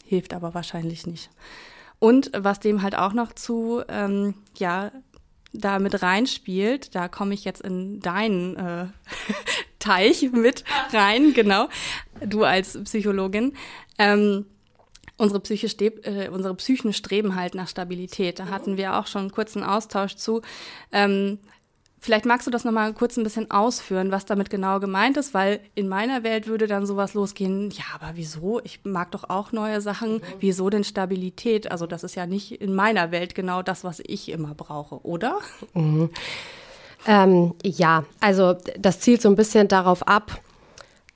hilft 0.06 0.34
aber 0.34 0.54
wahrscheinlich 0.54 1.08
nicht. 1.08 1.32
Und 2.00 2.32
was 2.38 2.60
dem 2.60 2.82
halt 2.82 2.96
auch 2.96 3.14
noch 3.14 3.34
zu, 3.34 3.82
ähm, 3.88 4.36
ja, 4.58 4.92
da 5.52 5.80
mit 5.80 6.02
reinspielt, 6.02 6.94
da 6.96 7.08
komme 7.08 7.34
ich 7.34 7.46
jetzt 7.46 7.62
in 7.62 8.00
deinen 8.02 8.56
äh, 8.56 8.88
Teich 9.80 10.32
mit 10.32 10.64
rein, 10.94 11.34
genau, 11.34 11.70
du 12.22 12.44
als 12.44 12.82
Psychologin. 12.84 13.54
Ähm, 13.98 14.46
unsere, 15.18 15.40
Psyche 15.40 15.68
äh, 16.04 16.30
unsere 16.30 16.56
Psychen 16.56 16.94
streben 16.94 17.36
halt 17.36 17.56
nach 17.56 17.68
Stabilität. 17.68 18.40
Da 18.40 18.48
hatten 18.48 18.78
wir 18.78 18.98
auch 18.98 19.08
schon 19.08 19.22
einen 19.22 19.32
kurzen 19.32 19.64
Austausch 19.64 20.16
zu. 20.16 20.42
Ähm, 20.92 21.40
Vielleicht 22.06 22.28
magst 22.28 22.46
du 22.46 22.52
das 22.52 22.64
nochmal 22.64 22.94
kurz 22.94 23.18
ein 23.18 23.24
bisschen 23.24 23.50
ausführen, 23.50 24.12
was 24.12 24.26
damit 24.26 24.52
genau 24.52 24.80
gemeint 24.80 25.18
ist, 25.18 25.34
weil 25.34 25.60
in 25.74 25.88
meiner 25.88 26.22
Welt 26.22 26.46
würde 26.46 26.68
dann 26.68 26.86
sowas 26.86 27.16
losgehen, 27.16 27.72
ja, 27.72 27.84
aber 27.96 28.12
wieso? 28.14 28.62
Ich 28.64 28.82
mag 28.84 29.10
doch 29.10 29.28
auch 29.28 29.52
neue 29.52 29.82
Sachen. 29.82 30.22
Wieso 30.40 30.70
denn 30.70 30.84
Stabilität? 30.84 31.72
Also 31.72 31.88
das 31.88 32.04
ist 32.04 32.14
ja 32.14 32.28
nicht 32.28 32.62
in 32.62 32.76
meiner 32.76 33.10
Welt 33.10 33.34
genau 33.34 33.64
das, 33.64 33.84
was 33.84 34.04
ich 34.06 34.30
immer 34.30 34.54
brauche, 34.54 35.04
oder? 35.04 35.40
Mhm. 35.74 36.12
Ähm, 37.08 37.56
ja, 37.64 38.04
also 38.20 38.56
das 38.78 39.00
zielt 39.00 39.24
so 39.24 39.30
ein 39.30 39.36
bisschen 39.36 39.68
darauf 39.68 40.08
ab, 40.08 40.40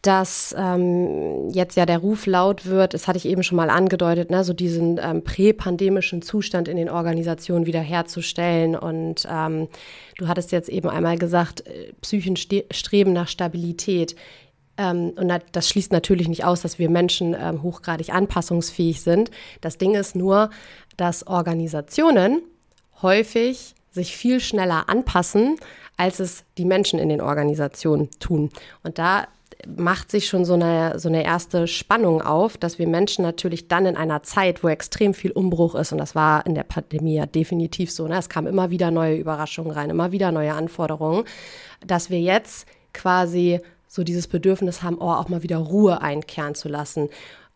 dass 0.02 0.56
ähm, 0.58 1.50
jetzt 1.50 1.76
ja 1.76 1.86
der 1.86 1.98
Ruf 1.98 2.26
laut 2.26 2.66
wird, 2.66 2.94
das 2.94 3.08
hatte 3.08 3.18
ich 3.18 3.26
eben 3.26 3.44
schon 3.44 3.58
mal 3.58 3.70
angedeutet, 3.70 4.30
ne, 4.32 4.46
so 4.46 4.54
diesen 4.54 4.98
ähm, 5.04 5.24
präpandemischen 5.24 6.22
Zustand 6.22 6.70
in 6.70 6.78
den 6.78 6.90
Organisationen 6.90 7.66
wiederherzustellen. 7.66 8.78
Und 8.78 9.28
ähm, 9.30 9.68
du 10.18 10.28
hattest 10.30 10.54
jetzt 10.54 10.70
eben 10.70 10.88
einmal 10.90 11.18
gesagt, 11.18 11.68
äh, 11.68 11.92
Psychen 12.02 12.38
streben 12.38 13.12
nach 13.12 13.28
Stabilität. 13.28 14.16
Ähm, 14.78 15.12
und 15.18 15.34
das 15.52 15.68
schließt 15.68 15.92
natürlich 15.92 16.30
nicht 16.30 16.46
aus, 16.46 16.62
dass 16.62 16.80
wir 16.80 16.90
Menschen 16.90 17.36
ähm, 17.38 17.62
hochgradig 17.62 18.14
anpassungsfähig 18.14 19.02
sind. 19.02 19.32
Das 19.60 19.78
Ding 19.78 19.96
ist 19.96 20.16
nur, 20.16 20.50
dass 20.96 21.28
Organisationen 21.28 22.42
häufig 23.02 23.76
sich 23.92 24.16
viel 24.16 24.40
schneller 24.40 24.88
anpassen, 24.88 25.58
als 25.98 26.22
es 26.22 26.46
die 26.58 26.64
Menschen 26.64 27.00
in 27.00 27.10
den 27.10 27.20
Organisationen 27.20 28.10
tun. 28.20 28.50
Und 28.84 28.98
da 28.98 29.28
macht 29.68 30.12
sich 30.12 30.28
schon 30.28 30.46
so 30.46 30.54
eine, 30.54 31.00
so 31.00 31.10
eine 31.10 31.24
erste 31.24 31.68
Spannung 31.68 32.22
auf, 32.22 32.58
dass 32.58 32.80
wir 32.80 32.88
Menschen 32.88 33.24
natürlich 33.24 33.68
dann 33.68 33.86
in 33.86 33.98
einer 33.98 34.24
Zeit, 34.24 34.64
wo 34.64 34.70
extrem 34.70 35.14
viel 35.14 35.32
Umbruch 35.32 35.76
ist, 35.76 35.92
und 35.92 35.98
das 35.98 36.16
war 36.16 36.46
in 36.46 36.56
der 36.56 36.64
Pandemie 36.64 37.16
ja 37.16 37.26
definitiv 37.26 37.92
so, 37.92 38.08
ne? 38.08 38.18
es 38.18 38.30
kamen 38.30 38.48
immer 38.48 38.70
wieder 38.70 38.92
neue 38.92 39.18
Überraschungen 39.18 39.72
rein, 39.72 39.90
immer 39.90 40.12
wieder 40.12 40.32
neue 40.32 40.54
Anforderungen, 40.54 41.26
dass 41.86 42.10
wir 42.10 42.22
jetzt 42.22 42.68
quasi 42.94 43.60
so 43.88 44.04
dieses 44.04 44.28
Bedürfnis 44.28 44.84
haben, 44.84 44.98
oh, 45.00 45.12
auch 45.12 45.30
mal 45.30 45.44
wieder 45.44 45.58
Ruhe 45.58 46.02
einkehren 46.02 46.56
zu 46.56 46.70
lassen 46.70 47.10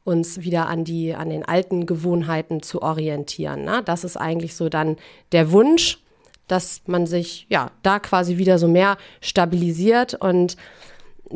uns 0.03 0.41
wieder 0.41 0.67
an 0.67 0.83
die, 0.83 1.15
an 1.15 1.29
den 1.29 1.45
alten 1.45 1.85
Gewohnheiten 1.85 2.61
zu 2.61 2.81
orientieren. 2.81 3.63
Ne? 3.63 3.81
Das 3.85 4.03
ist 4.03 4.17
eigentlich 4.17 4.55
so 4.55 4.69
dann 4.69 4.97
der 5.31 5.51
Wunsch, 5.51 5.99
dass 6.47 6.81
man 6.87 7.07
sich 7.07 7.47
ja 7.49 7.71
da 7.83 7.99
quasi 7.99 8.37
wieder 8.37 8.59
so 8.59 8.67
mehr 8.67 8.97
stabilisiert 9.21 10.13
und 10.13 10.57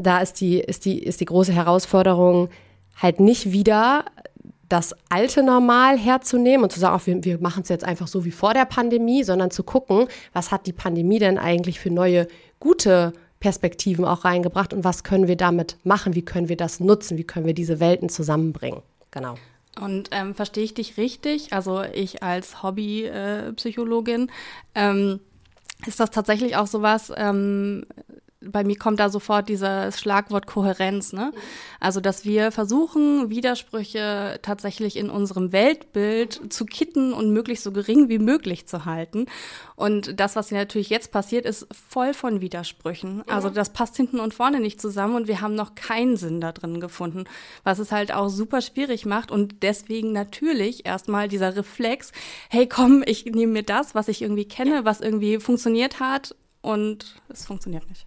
da 0.04 0.20
ist 0.20 0.40
die, 0.42 0.60
ist 0.60 0.86
die, 0.86 1.00
ist 1.00 1.22
die 1.22 1.26
große 1.26 1.54
Herausforderung, 1.54 2.50
halt 2.96 3.20
nicht 3.20 3.52
wieder 3.52 4.06
das 4.70 4.96
alte 5.10 5.44
Normal 5.44 5.98
herzunehmen 5.98 6.64
und 6.64 6.72
zu 6.72 6.80
sagen, 6.80 6.96
auch 6.96 7.06
wir, 7.06 7.24
wir 7.24 7.40
machen 7.40 7.64
es 7.64 7.70
jetzt 7.70 7.86
einfach 7.86 8.08
so 8.08 8.26
wie 8.26 8.32
vor 8.32 8.54
der 8.54 8.66
Pandemie, 8.66 9.24
sondern 9.24 9.50
zu 9.50 9.64
gucken, 9.64 10.08
was 10.34 10.52
hat 10.52 10.66
die 10.68 10.74
Pandemie 10.74 11.20
denn 11.20 11.38
eigentlich 11.38 11.80
für 11.80 11.90
neue, 11.90 12.28
gute 12.60 13.14
Perspektiven 13.40 14.04
auch 14.04 14.26
reingebracht 14.26 14.74
und 14.74 14.84
was 14.84 15.04
können 15.04 15.28
wir 15.28 15.38
damit 15.38 15.78
machen, 15.84 16.16
wie 16.16 16.26
können 16.26 16.50
wir 16.50 16.58
das 16.58 16.80
nutzen, 16.80 17.18
wie 17.18 17.24
können 17.24 17.46
wir 17.46 17.54
diese 17.54 17.80
Welten 17.80 18.10
zusammenbringen. 18.10 18.82
Genau. 19.12 19.36
Und 19.80 20.10
ähm, 20.12 20.34
verstehe 20.34 20.64
ich 20.64 20.74
dich 20.74 20.98
richtig? 20.98 21.54
Also 21.54 21.84
ich 21.84 22.24
als 22.24 22.64
Hobbypsychologin, 22.64 24.30
äh, 24.74 24.90
ähm, 24.90 25.20
ist 25.86 26.00
das 26.00 26.10
tatsächlich 26.10 26.56
auch 26.56 26.66
sowas, 26.66 27.14
ähm, 27.16 27.86
bei 28.52 28.64
mir 28.64 28.78
kommt 28.78 29.00
da 29.00 29.10
sofort 29.10 29.50
dieses 29.50 30.00
Schlagwort 30.00 30.48
Kohärenz, 30.48 31.14
ne? 31.14 31.32
Also, 31.80 32.00
dass 32.00 32.26
wir 32.26 32.52
versuchen, 32.52 33.30
Widersprüche 33.30 34.40
tatsächlich 34.42 34.98
in 34.98 35.10
unserem 35.10 35.52
Weltbild 35.52 36.54
zu 36.54 36.66
kitten 36.66 37.14
und 37.14 37.32
möglichst 37.32 37.64
so 37.64 37.72
gering 37.72 38.10
wie 38.10 38.20
möglich 38.20 38.68
zu 38.68 38.86
halten. 38.86 39.26
Und 39.76 40.20
das, 40.20 40.36
was 40.36 40.52
natürlich 40.52 40.90
jetzt 40.90 41.12
passiert, 41.12 41.46
ist 41.46 41.68
voll 41.72 42.14
von 42.14 42.42
Widersprüchen. 42.42 43.24
Also, 43.28 43.50
das 43.50 43.74
passt 43.74 43.96
hinten 43.96 44.20
und 44.20 44.34
vorne 44.34 44.60
nicht 44.60 44.82
zusammen 44.82 45.16
und 45.16 45.28
wir 45.28 45.42
haben 45.42 45.56
noch 45.56 45.76
keinen 45.76 46.18
Sinn 46.18 46.42
da 46.42 46.52
drin 46.52 46.80
gefunden, 46.80 47.26
was 47.64 47.80
es 47.80 47.92
halt 47.92 48.14
auch 48.14 48.30
super 48.30 48.62
schwierig 48.62 49.06
macht 49.06 49.32
und 49.32 49.64
deswegen 49.64 50.12
natürlich 50.12 50.86
erstmal 50.86 51.28
dieser 51.28 51.56
Reflex, 51.56 52.12
hey, 52.50 52.68
komm, 52.68 53.04
ich 53.06 53.26
nehme 53.26 53.54
mir 53.54 53.64
das, 53.64 53.96
was 53.96 54.08
ich 54.08 54.22
irgendwie 54.22 54.48
kenne, 54.48 54.86
was 54.86 55.02
irgendwie 55.02 55.40
funktioniert 55.40 56.00
hat 56.00 56.36
und 56.62 57.22
es 57.30 57.46
funktioniert 57.46 57.88
nicht. 57.88 58.06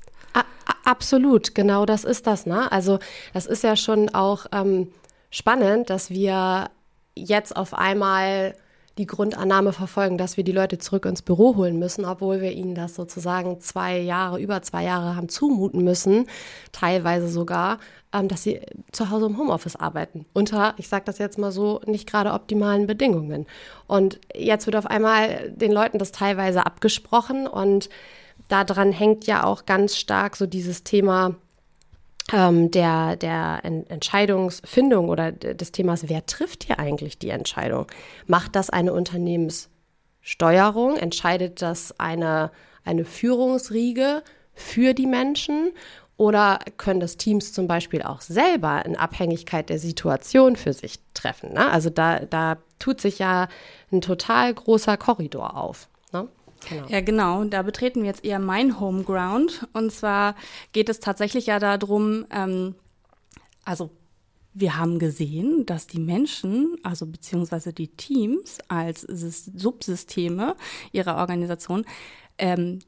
Absolut, 0.84 1.54
genau 1.54 1.86
das 1.86 2.04
ist 2.04 2.26
das. 2.26 2.46
Ne? 2.46 2.70
Also 2.72 2.98
das 3.32 3.46
ist 3.46 3.62
ja 3.62 3.76
schon 3.76 4.08
auch 4.08 4.46
ähm, 4.52 4.88
spannend, 5.30 5.88
dass 5.88 6.10
wir 6.10 6.70
jetzt 7.14 7.56
auf 7.56 7.74
einmal 7.74 8.54
die 8.98 9.06
Grundannahme 9.06 9.72
verfolgen, 9.72 10.18
dass 10.18 10.36
wir 10.36 10.44
die 10.44 10.52
Leute 10.52 10.78
zurück 10.78 11.06
ins 11.06 11.22
Büro 11.22 11.56
holen 11.56 11.78
müssen, 11.78 12.04
obwohl 12.04 12.40
wir 12.40 12.52
ihnen 12.52 12.74
das 12.74 12.94
sozusagen 12.94 13.60
zwei 13.60 13.98
Jahre, 13.98 14.40
über 14.40 14.62
zwei 14.62 14.84
Jahre 14.84 15.16
haben 15.16 15.28
zumuten 15.28 15.84
müssen, 15.84 16.26
teilweise 16.72 17.28
sogar, 17.28 17.78
ähm, 18.12 18.28
dass 18.28 18.42
sie 18.42 18.60
zu 18.92 19.10
Hause 19.10 19.26
im 19.26 19.38
Homeoffice 19.38 19.76
arbeiten. 19.76 20.26
Unter, 20.32 20.74
ich 20.76 20.88
sage 20.88 21.04
das 21.06 21.18
jetzt 21.18 21.38
mal 21.38 21.52
so, 21.52 21.80
nicht 21.86 22.08
gerade 22.08 22.32
optimalen 22.32 22.86
Bedingungen. 22.86 23.46
Und 23.86 24.20
jetzt 24.34 24.66
wird 24.66 24.76
auf 24.76 24.86
einmal 24.86 25.50
den 25.50 25.72
Leuten 25.72 25.98
das 25.98 26.12
teilweise 26.12 26.66
abgesprochen 26.66 27.46
und 27.46 27.88
daran 28.50 28.92
hängt 28.92 29.26
ja 29.26 29.44
auch 29.44 29.66
ganz 29.66 29.96
stark 29.96 30.36
so 30.36 30.46
dieses 30.46 30.84
Thema 30.84 31.34
ähm, 32.32 32.70
der, 32.70 33.16
der 33.16 33.60
Entscheidungsfindung 33.64 35.08
oder 35.08 35.32
des 35.32 35.72
Themas, 35.72 36.08
wer 36.08 36.26
trifft 36.26 36.64
hier 36.64 36.78
eigentlich 36.78 37.18
die 37.18 37.30
Entscheidung? 37.30 37.86
Macht 38.26 38.56
das 38.56 38.70
eine 38.70 38.92
Unternehmenssteuerung? 38.92 40.96
Entscheidet 40.96 41.62
das 41.62 41.98
eine, 41.98 42.50
eine 42.84 43.04
Führungsriege 43.04 44.22
für 44.54 44.94
die 44.94 45.06
Menschen? 45.06 45.72
Oder 46.16 46.58
können 46.76 47.00
das 47.00 47.16
Teams 47.16 47.52
zum 47.54 47.66
Beispiel 47.66 48.02
auch 48.02 48.20
selber 48.20 48.84
in 48.84 48.94
Abhängigkeit 48.94 49.70
der 49.70 49.78
Situation 49.78 50.56
für 50.56 50.74
sich 50.74 50.98
treffen? 51.14 51.54
Ne? 51.54 51.70
Also 51.70 51.88
da, 51.88 52.20
da 52.20 52.58
tut 52.78 53.00
sich 53.00 53.18
ja 53.18 53.48
ein 53.90 54.02
total 54.02 54.52
großer 54.52 54.98
Korridor 54.98 55.56
auf. 55.56 55.88
Ne? 56.12 56.28
Genau. 56.68 56.86
Ja, 56.88 57.00
genau. 57.00 57.44
Da 57.44 57.62
betreten 57.62 58.02
wir 58.02 58.08
jetzt 58.08 58.24
eher 58.24 58.38
mein 58.38 58.80
Homeground. 58.80 59.66
Und 59.72 59.92
zwar 59.92 60.34
geht 60.72 60.88
es 60.88 61.00
tatsächlich 61.00 61.46
ja 61.46 61.58
darum, 61.58 62.26
ähm, 62.30 62.74
also 63.64 63.90
wir 64.52 64.76
haben 64.76 64.98
gesehen, 64.98 65.64
dass 65.64 65.86
die 65.86 66.00
Menschen, 66.00 66.76
also 66.82 67.06
beziehungsweise 67.06 67.72
die 67.72 67.88
Teams 67.88 68.58
als 68.68 69.02
Subsysteme 69.02 70.56
ihrer 70.92 71.16
Organisation 71.16 71.84
ähm, 72.36 72.80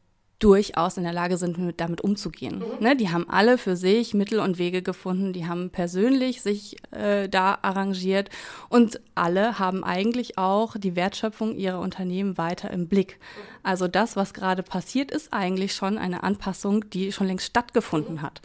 durchaus 0.43 0.97
in 0.97 1.05
der 1.05 1.13
Lage 1.13 1.37
sind, 1.37 1.59
mit, 1.59 1.81
damit 1.81 2.01
umzugehen. 2.01 2.59
Mhm. 2.59 2.85
Ne, 2.85 2.97
die 2.97 3.11
haben 3.11 3.29
alle 3.29 3.59
für 3.59 3.77
sich 3.77 4.15
Mittel 4.15 4.41
und 4.41 4.59
Wege 4.59 4.83
gefunden, 4.83 5.33
die 5.33 5.47
haben 5.47 5.71
persönlich 5.71 6.43
sich 6.43 6.77
äh, 6.91 7.29
da 7.29 7.59
arrangiert 7.63 8.31
und 8.69 9.01
alle 9.15 9.59
haben 9.59 9.85
eigentlich 9.85 10.39
auch 10.39 10.77
die 10.77 10.97
Wertschöpfung 10.97 11.57
ihrer 11.57 11.81
Unternehmen 11.81 12.39
weiter 12.39 12.71
im 12.71 12.89
Blick. 12.89 13.19
Mhm. 13.19 13.59
Also 13.63 13.89
das, 13.89 14.17
was 14.17 14.35
gerade 14.35 14.63
passiert, 14.63 15.11
ist 15.11 15.33
eigentlich 15.33 15.75
schon 15.75 15.99
eine 15.99 16.23
Anpassung, 16.23 16.89
die 16.91 17.13
schon 17.13 17.29
längst 17.29 17.47
stattgefunden 17.47 18.17
mhm. 18.17 18.23
hat. 18.23 18.43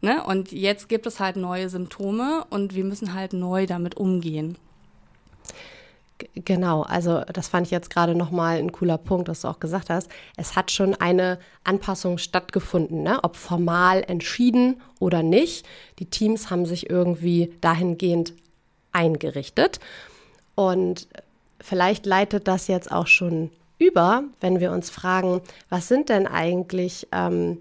Ne? 0.00 0.22
Und 0.22 0.52
jetzt 0.52 0.88
gibt 0.88 1.06
es 1.06 1.20
halt 1.20 1.36
neue 1.36 1.68
Symptome 1.68 2.44
und 2.50 2.74
wir 2.74 2.84
müssen 2.84 3.14
halt 3.14 3.32
neu 3.32 3.66
damit 3.66 3.96
umgehen. 3.96 4.56
Genau, 6.34 6.82
also 6.82 7.22
das 7.32 7.48
fand 7.48 7.66
ich 7.66 7.70
jetzt 7.70 7.90
gerade 7.90 8.14
nochmal 8.14 8.58
ein 8.58 8.72
cooler 8.72 8.98
Punkt, 8.98 9.28
was 9.28 9.42
du 9.42 9.48
auch 9.48 9.60
gesagt 9.60 9.90
hast. 9.90 10.10
Es 10.36 10.56
hat 10.56 10.70
schon 10.70 10.94
eine 10.94 11.38
Anpassung 11.62 12.18
stattgefunden, 12.18 13.02
ne? 13.02 13.20
ob 13.22 13.36
formal 13.36 14.02
entschieden 14.06 14.80
oder 15.00 15.22
nicht. 15.22 15.66
Die 15.98 16.06
Teams 16.06 16.50
haben 16.50 16.66
sich 16.66 16.90
irgendwie 16.90 17.54
dahingehend 17.60 18.34
eingerichtet. 18.92 19.80
Und 20.54 21.08
vielleicht 21.60 22.06
leitet 22.06 22.48
das 22.48 22.68
jetzt 22.68 22.90
auch 22.90 23.06
schon 23.06 23.50
über, 23.78 24.24
wenn 24.40 24.60
wir 24.60 24.72
uns 24.72 24.90
fragen, 24.90 25.40
was 25.68 25.88
sind 25.88 26.08
denn 26.08 26.26
eigentlich, 26.26 27.08
ähm, 27.12 27.58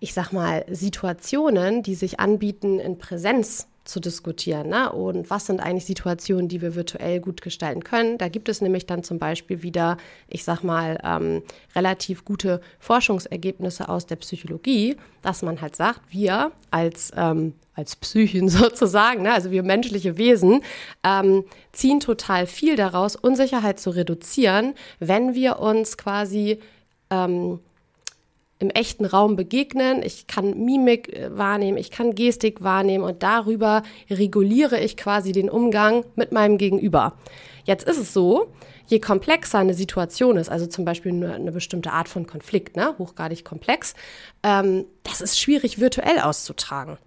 ich 0.00 0.12
sag 0.14 0.32
mal, 0.32 0.64
Situationen, 0.68 1.82
die 1.82 1.94
sich 1.94 2.20
anbieten 2.20 2.78
in 2.78 2.98
Präsenz 2.98 3.66
zu 3.84 4.00
diskutieren. 4.00 4.68
Ne? 4.68 4.90
Und 4.90 5.28
was 5.28 5.46
sind 5.46 5.60
eigentlich 5.60 5.84
Situationen, 5.84 6.48
die 6.48 6.62
wir 6.62 6.74
virtuell 6.74 7.20
gut 7.20 7.42
gestalten 7.42 7.84
können? 7.84 8.16
Da 8.16 8.28
gibt 8.28 8.48
es 8.48 8.60
nämlich 8.60 8.86
dann 8.86 9.02
zum 9.04 9.18
Beispiel 9.18 9.62
wieder, 9.62 9.98
ich 10.26 10.44
sag 10.44 10.62
mal, 10.62 10.98
ähm, 11.04 11.42
relativ 11.74 12.24
gute 12.24 12.60
Forschungsergebnisse 12.78 13.88
aus 13.88 14.06
der 14.06 14.16
Psychologie, 14.16 14.96
dass 15.20 15.42
man 15.42 15.60
halt 15.60 15.76
sagt, 15.76 16.00
wir 16.08 16.52
als, 16.70 17.12
ähm, 17.14 17.54
als 17.74 17.96
Psychen 17.96 18.48
sozusagen, 18.50 19.22
ne? 19.22 19.32
also 19.32 19.50
wir 19.50 19.62
menschliche 19.62 20.16
Wesen, 20.16 20.62
ähm, 21.02 21.44
ziehen 21.72 22.00
total 22.00 22.46
viel 22.46 22.76
daraus, 22.76 23.16
Unsicherheit 23.16 23.78
zu 23.78 23.90
reduzieren, 23.90 24.74
wenn 24.98 25.34
wir 25.34 25.58
uns 25.58 25.98
quasi 25.98 26.58
ähm, 27.10 27.60
im 28.58 28.70
echten 28.70 29.04
Raum 29.04 29.36
begegnen, 29.36 30.02
ich 30.02 30.26
kann 30.26 30.64
Mimik 30.64 31.12
äh, 31.12 31.36
wahrnehmen, 31.36 31.76
ich 31.76 31.90
kann 31.90 32.14
Gestik 32.14 32.62
wahrnehmen 32.62 33.04
und 33.04 33.22
darüber 33.22 33.82
reguliere 34.10 34.80
ich 34.80 34.96
quasi 34.96 35.32
den 35.32 35.50
Umgang 35.50 36.04
mit 36.14 36.32
meinem 36.32 36.58
Gegenüber. 36.58 37.18
Jetzt 37.64 37.86
ist 37.88 37.98
es 37.98 38.12
so, 38.12 38.52
je 38.86 39.00
komplexer 39.00 39.58
eine 39.58 39.74
Situation 39.74 40.36
ist, 40.36 40.48
also 40.48 40.66
zum 40.66 40.84
Beispiel 40.84 41.12
eine, 41.12 41.34
eine 41.34 41.52
bestimmte 41.52 41.92
Art 41.92 42.08
von 42.08 42.26
Konflikt, 42.26 42.76
ne, 42.76 42.94
hochgradig 42.98 43.44
komplex, 43.44 43.94
ähm, 44.42 44.84
das 45.02 45.20
ist 45.20 45.38
schwierig 45.38 45.80
virtuell 45.80 46.20
auszutragen 46.20 46.98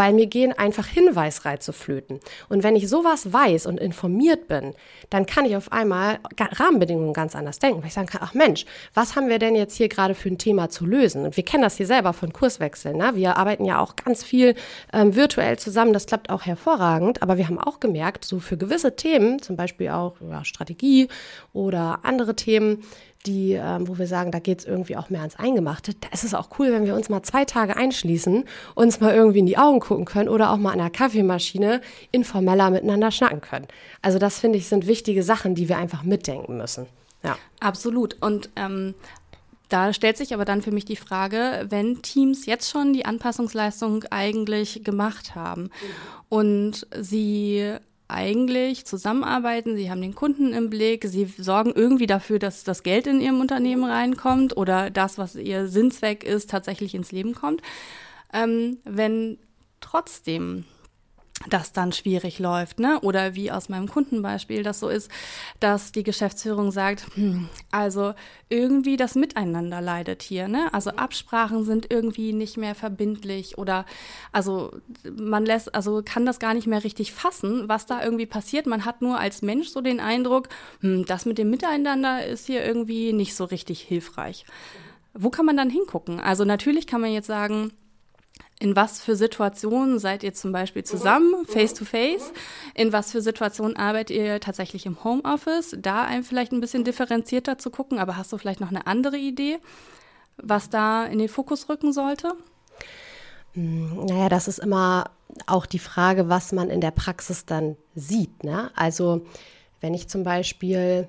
weil 0.00 0.14
mir 0.14 0.28
gehen 0.28 0.54
einfach 0.54 0.86
Hinweisreize 0.86 1.74
flöten. 1.74 2.20
Und 2.48 2.62
wenn 2.62 2.74
ich 2.74 2.88
sowas 2.88 3.34
weiß 3.34 3.66
und 3.66 3.78
informiert 3.78 4.48
bin, 4.48 4.72
dann 5.10 5.26
kann 5.26 5.44
ich 5.44 5.56
auf 5.56 5.72
einmal 5.72 6.20
Rahmenbedingungen 6.38 7.12
ganz 7.12 7.36
anders 7.36 7.58
denken, 7.58 7.82
weil 7.82 7.88
ich 7.88 7.92
sagen 7.92 8.06
kann, 8.06 8.22
ach 8.24 8.32
Mensch, 8.32 8.64
was 8.94 9.14
haben 9.14 9.28
wir 9.28 9.38
denn 9.38 9.54
jetzt 9.54 9.76
hier 9.76 9.90
gerade 9.90 10.14
für 10.14 10.30
ein 10.30 10.38
Thema 10.38 10.70
zu 10.70 10.86
lösen? 10.86 11.26
Und 11.26 11.36
wir 11.36 11.44
kennen 11.44 11.62
das 11.62 11.76
hier 11.76 11.84
selber 11.84 12.14
von 12.14 12.32
Kurswechseln. 12.32 12.96
Ne? 12.96 13.12
Wir 13.14 13.36
arbeiten 13.36 13.66
ja 13.66 13.78
auch 13.78 13.94
ganz 13.94 14.24
viel 14.24 14.54
ähm, 14.94 15.14
virtuell 15.14 15.58
zusammen, 15.58 15.92
das 15.92 16.06
klappt 16.06 16.30
auch 16.30 16.46
hervorragend, 16.46 17.22
aber 17.22 17.36
wir 17.36 17.46
haben 17.46 17.58
auch 17.58 17.78
gemerkt, 17.78 18.24
so 18.24 18.40
für 18.40 18.56
gewisse 18.56 18.96
Themen, 18.96 19.42
zum 19.42 19.56
Beispiel 19.56 19.90
auch 19.90 20.16
ja, 20.26 20.46
Strategie 20.46 21.08
oder 21.52 21.98
andere 22.04 22.34
Themen, 22.34 22.84
die, 23.26 23.52
ähm, 23.52 23.86
wo 23.86 23.98
wir 23.98 24.06
sagen, 24.06 24.30
da 24.30 24.38
geht 24.38 24.60
es 24.60 24.64
irgendwie 24.64 24.96
auch 24.96 25.10
mehr 25.10 25.20
ans 25.20 25.36
Eingemachte, 25.36 25.94
da 25.94 26.08
ist 26.12 26.24
es 26.24 26.34
auch 26.34 26.48
cool, 26.58 26.72
wenn 26.72 26.86
wir 26.86 26.94
uns 26.94 27.08
mal 27.08 27.22
zwei 27.22 27.44
Tage 27.44 27.76
einschließen, 27.76 28.44
uns 28.74 29.00
mal 29.00 29.14
irgendwie 29.14 29.40
in 29.40 29.46
die 29.46 29.58
Augen 29.58 29.80
gucken 29.80 30.06
können 30.06 30.28
oder 30.28 30.50
auch 30.50 30.56
mal 30.56 30.72
an 30.72 30.78
der 30.78 30.90
Kaffeemaschine 30.90 31.80
informeller 32.12 32.70
miteinander 32.70 33.10
schnacken 33.10 33.40
können. 33.40 33.68
Also 34.00 34.18
das 34.18 34.38
finde 34.38 34.58
ich 34.58 34.68
sind 34.68 34.86
wichtige 34.86 35.22
Sachen, 35.22 35.54
die 35.54 35.68
wir 35.68 35.76
einfach 35.76 36.02
mitdenken 36.02 36.56
müssen. 36.56 36.86
Ja. 37.22 37.36
Absolut. 37.60 38.16
Und 38.22 38.48
ähm, 38.56 38.94
da 39.68 39.92
stellt 39.92 40.16
sich 40.16 40.34
aber 40.34 40.44
dann 40.44 40.62
für 40.62 40.72
mich 40.72 40.84
die 40.84 40.96
Frage, 40.96 41.66
wenn 41.68 42.02
Teams 42.02 42.46
jetzt 42.46 42.70
schon 42.70 42.92
die 42.92 43.04
Anpassungsleistung 43.04 44.04
eigentlich 44.10 44.82
gemacht 44.82 45.34
haben 45.34 45.70
und 46.28 46.86
sie 46.98 47.76
eigentlich 48.10 48.84
zusammenarbeiten, 48.86 49.76
sie 49.76 49.90
haben 49.90 50.02
den 50.02 50.14
Kunden 50.14 50.52
im 50.52 50.70
Blick, 50.70 51.04
sie 51.06 51.26
sorgen 51.38 51.72
irgendwie 51.74 52.06
dafür, 52.06 52.38
dass 52.38 52.64
das 52.64 52.82
Geld 52.82 53.06
in 53.06 53.20
ihrem 53.20 53.40
Unternehmen 53.40 53.84
reinkommt 53.84 54.56
oder 54.56 54.90
das, 54.90 55.18
was 55.18 55.36
ihr 55.36 55.68
Sinnzweck 55.68 56.24
ist, 56.24 56.50
tatsächlich 56.50 56.94
ins 56.94 57.12
Leben 57.12 57.34
kommt. 57.34 57.62
Ähm, 58.32 58.78
wenn 58.84 59.38
trotzdem 59.80 60.64
das 61.48 61.72
dann 61.72 61.90
schwierig 61.92 62.38
läuft, 62.38 62.80
ne? 62.80 63.00
Oder 63.00 63.34
wie 63.34 63.50
aus 63.50 63.70
meinem 63.70 63.88
Kundenbeispiel 63.88 64.62
das 64.62 64.78
so 64.78 64.88
ist, 64.90 65.10
dass 65.58 65.90
die 65.90 66.02
Geschäftsführung 66.02 66.70
sagt, 66.70 67.06
hm, 67.14 67.48
also 67.70 68.12
irgendwie 68.50 68.98
das 68.98 69.14
Miteinander 69.14 69.80
leidet 69.80 70.22
hier, 70.22 70.48
ne? 70.48 70.72
Also 70.74 70.90
Absprachen 70.90 71.64
sind 71.64 71.90
irgendwie 71.90 72.34
nicht 72.34 72.58
mehr 72.58 72.74
verbindlich 72.74 73.56
oder 73.56 73.86
also 74.32 74.70
man 75.10 75.46
lässt, 75.46 75.74
also 75.74 76.02
kann 76.04 76.26
das 76.26 76.40
gar 76.40 76.52
nicht 76.52 76.66
mehr 76.66 76.84
richtig 76.84 77.12
fassen, 77.12 77.70
was 77.70 77.86
da 77.86 78.04
irgendwie 78.04 78.26
passiert. 78.26 78.66
Man 78.66 78.84
hat 78.84 79.00
nur 79.00 79.18
als 79.18 79.40
Mensch 79.40 79.68
so 79.68 79.80
den 79.80 79.98
Eindruck, 79.98 80.50
hm, 80.80 81.06
das 81.06 81.24
mit 81.24 81.38
dem 81.38 81.48
Miteinander 81.48 82.26
ist 82.26 82.46
hier 82.46 82.62
irgendwie 82.62 83.14
nicht 83.14 83.34
so 83.34 83.44
richtig 83.44 83.80
hilfreich. 83.80 84.44
Wo 85.14 85.30
kann 85.30 85.46
man 85.46 85.56
dann 85.56 85.70
hingucken? 85.70 86.20
Also 86.20 86.44
natürlich 86.44 86.86
kann 86.86 87.00
man 87.00 87.12
jetzt 87.12 87.26
sagen, 87.26 87.72
in 88.60 88.76
was 88.76 89.00
für 89.00 89.16
Situationen 89.16 89.98
seid 89.98 90.22
ihr 90.22 90.34
zum 90.34 90.52
Beispiel 90.52 90.84
zusammen, 90.84 91.46
face 91.46 91.72
to 91.72 91.86
face? 91.86 92.30
In 92.74 92.92
was 92.92 93.10
für 93.10 93.22
Situationen 93.22 93.76
arbeitet 93.76 94.16
ihr 94.16 94.38
tatsächlich 94.38 94.84
im 94.84 95.02
Homeoffice? 95.02 95.74
Da 95.78 96.04
einem 96.04 96.22
vielleicht 96.22 96.52
ein 96.52 96.60
bisschen 96.60 96.84
differenzierter 96.84 97.56
zu 97.56 97.70
gucken, 97.70 97.98
aber 97.98 98.16
hast 98.16 98.32
du 98.32 98.38
vielleicht 98.38 98.60
noch 98.60 98.68
eine 98.68 98.86
andere 98.86 99.16
Idee, 99.16 99.58
was 100.36 100.68
da 100.68 101.06
in 101.06 101.18
den 101.18 101.30
Fokus 101.30 101.70
rücken 101.70 101.94
sollte? 101.94 102.34
Hm, 103.54 104.04
naja, 104.04 104.28
das 104.28 104.46
ist 104.46 104.58
immer 104.58 105.10
auch 105.46 105.64
die 105.64 105.78
Frage, 105.78 106.28
was 106.28 106.52
man 106.52 106.68
in 106.68 106.82
der 106.82 106.90
Praxis 106.90 107.46
dann 107.46 107.76
sieht. 107.94 108.44
Ne? 108.44 108.70
Also, 108.76 109.22
wenn 109.80 109.94
ich 109.94 110.08
zum 110.08 110.22
Beispiel 110.22 111.08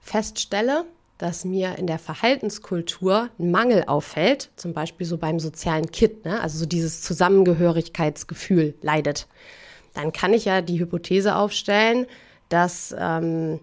feststelle, 0.00 0.84
dass 1.18 1.44
mir 1.44 1.78
in 1.78 1.86
der 1.86 1.98
Verhaltenskultur 1.98 3.28
ein 3.38 3.50
Mangel 3.50 3.84
auffällt, 3.86 4.50
zum 4.56 4.72
Beispiel 4.72 5.06
so 5.06 5.16
beim 5.16 5.38
sozialen 5.38 5.90
Kit, 5.90 6.24
ne? 6.24 6.40
also 6.40 6.58
so 6.58 6.66
dieses 6.66 7.02
Zusammengehörigkeitsgefühl 7.02 8.74
leidet, 8.82 9.28
dann 9.94 10.12
kann 10.12 10.32
ich 10.32 10.44
ja 10.44 10.60
die 10.60 10.80
Hypothese 10.80 11.36
aufstellen, 11.36 12.06
dass, 12.48 12.94
ähm, 12.98 13.60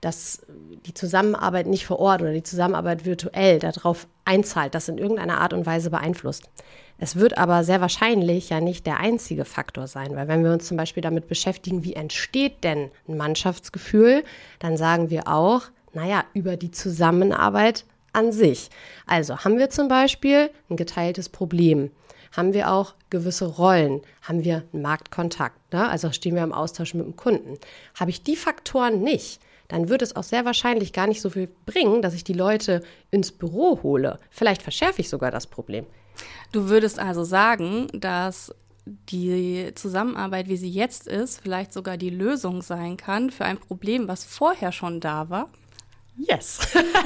dass 0.00 0.46
die 0.86 0.94
Zusammenarbeit 0.94 1.66
nicht 1.66 1.86
vor 1.86 1.98
Ort 1.98 2.22
oder 2.22 2.32
die 2.32 2.42
Zusammenarbeit 2.42 3.04
virtuell 3.04 3.58
darauf 3.58 4.06
einzahlt, 4.24 4.74
das 4.74 4.88
in 4.88 4.98
irgendeiner 4.98 5.40
Art 5.40 5.52
und 5.52 5.66
Weise 5.66 5.90
beeinflusst. 5.90 6.48
Es 6.98 7.16
wird 7.16 7.36
aber 7.36 7.62
sehr 7.62 7.82
wahrscheinlich 7.82 8.48
ja 8.48 8.60
nicht 8.60 8.86
der 8.86 8.98
einzige 8.98 9.44
Faktor 9.44 9.86
sein, 9.86 10.16
weil 10.16 10.28
wenn 10.28 10.42
wir 10.42 10.52
uns 10.52 10.66
zum 10.66 10.78
Beispiel 10.78 11.02
damit 11.02 11.28
beschäftigen, 11.28 11.84
wie 11.84 11.92
entsteht 11.92 12.64
denn 12.64 12.90
ein 13.06 13.18
Mannschaftsgefühl, 13.18 14.24
dann 14.58 14.78
sagen 14.78 15.10
wir 15.10 15.28
auch, 15.28 15.62
naja, 15.96 16.24
über 16.34 16.56
die 16.56 16.70
Zusammenarbeit 16.70 17.84
an 18.12 18.30
sich. 18.30 18.70
Also 19.06 19.38
haben 19.38 19.58
wir 19.58 19.70
zum 19.70 19.88
Beispiel 19.88 20.50
ein 20.70 20.76
geteiltes 20.76 21.28
Problem. 21.28 21.90
Haben 22.36 22.52
wir 22.52 22.70
auch 22.70 22.94
gewisse 23.08 23.46
Rollen? 23.46 24.02
Haben 24.22 24.44
wir 24.44 24.62
einen 24.72 24.82
Marktkontakt? 24.82 25.72
Ne? 25.72 25.88
Also 25.88 26.12
stehen 26.12 26.34
wir 26.34 26.44
im 26.44 26.52
Austausch 26.52 26.92
mit 26.92 27.06
dem 27.06 27.16
Kunden? 27.16 27.58
Habe 27.98 28.10
ich 28.10 28.22
die 28.22 28.36
Faktoren 28.36 29.02
nicht, 29.02 29.40
dann 29.68 29.88
wird 29.88 30.02
es 30.02 30.14
auch 30.14 30.22
sehr 30.22 30.44
wahrscheinlich 30.44 30.92
gar 30.92 31.06
nicht 31.06 31.22
so 31.22 31.30
viel 31.30 31.48
bringen, 31.64 32.02
dass 32.02 32.14
ich 32.14 32.24
die 32.24 32.34
Leute 32.34 32.82
ins 33.10 33.32
Büro 33.32 33.82
hole. 33.82 34.18
Vielleicht 34.30 34.62
verschärfe 34.62 35.00
ich 35.00 35.08
sogar 35.08 35.30
das 35.30 35.46
Problem. 35.46 35.86
Du 36.52 36.68
würdest 36.68 36.98
also 36.98 37.24
sagen, 37.24 37.88
dass 37.92 38.54
die 38.84 39.72
Zusammenarbeit, 39.74 40.48
wie 40.48 40.56
sie 40.56 40.70
jetzt 40.70 41.08
ist, 41.08 41.40
vielleicht 41.40 41.72
sogar 41.72 41.96
die 41.96 42.10
Lösung 42.10 42.62
sein 42.62 42.96
kann 42.96 43.30
für 43.30 43.44
ein 43.44 43.58
Problem, 43.58 44.08
was 44.08 44.24
vorher 44.24 44.72
schon 44.72 45.00
da 45.00 45.30
war? 45.30 45.48
Yes. 46.18 46.60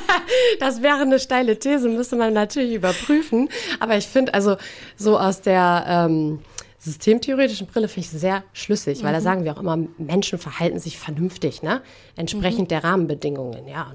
das 0.60 0.82
wäre 0.82 0.98
eine 0.98 1.18
steile 1.18 1.58
These, 1.58 1.88
müsste 1.88 2.16
man 2.16 2.32
natürlich 2.32 2.74
überprüfen. 2.74 3.48
Aber 3.80 3.96
ich 3.96 4.06
finde 4.06 4.34
also 4.34 4.56
so 4.96 5.18
aus 5.18 5.40
der 5.40 5.84
ähm, 5.86 6.40
systemtheoretischen 6.78 7.66
Brille 7.66 7.88
finde 7.88 8.08
ich 8.12 8.20
sehr 8.20 8.44
schlüssig, 8.52 9.00
mhm. 9.00 9.06
weil 9.06 9.12
da 9.12 9.20
mhm. 9.20 9.24
sagen 9.24 9.44
wir 9.44 9.52
auch 9.56 9.60
immer, 9.60 9.78
Menschen 9.98 10.38
verhalten 10.38 10.78
sich 10.78 10.98
vernünftig, 10.98 11.62
ne? 11.62 11.82
Entsprechend 12.16 12.62
mhm. 12.62 12.68
der 12.68 12.84
Rahmenbedingungen, 12.84 13.66
ja. 13.66 13.94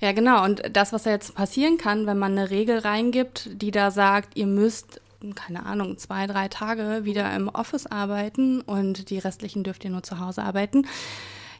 Ja, 0.00 0.12
genau. 0.12 0.44
Und 0.44 0.62
das, 0.72 0.92
was 0.92 1.04
da 1.04 1.10
jetzt 1.10 1.34
passieren 1.34 1.78
kann, 1.78 2.06
wenn 2.06 2.18
man 2.18 2.32
eine 2.32 2.50
Regel 2.50 2.78
reingibt, 2.78 3.48
die 3.52 3.70
da 3.70 3.90
sagt, 3.90 4.36
ihr 4.36 4.46
müsst 4.46 5.00
keine 5.34 5.64
Ahnung, 5.64 5.96
zwei, 5.96 6.26
drei 6.26 6.48
Tage 6.48 7.04
wieder 7.04 7.34
im 7.34 7.48
Office 7.48 7.86
arbeiten 7.86 8.60
und 8.60 9.08
die 9.08 9.18
restlichen 9.18 9.64
dürft 9.64 9.84
ihr 9.84 9.90
nur 9.90 10.02
zu 10.02 10.20
Hause 10.20 10.42
arbeiten. 10.42 10.86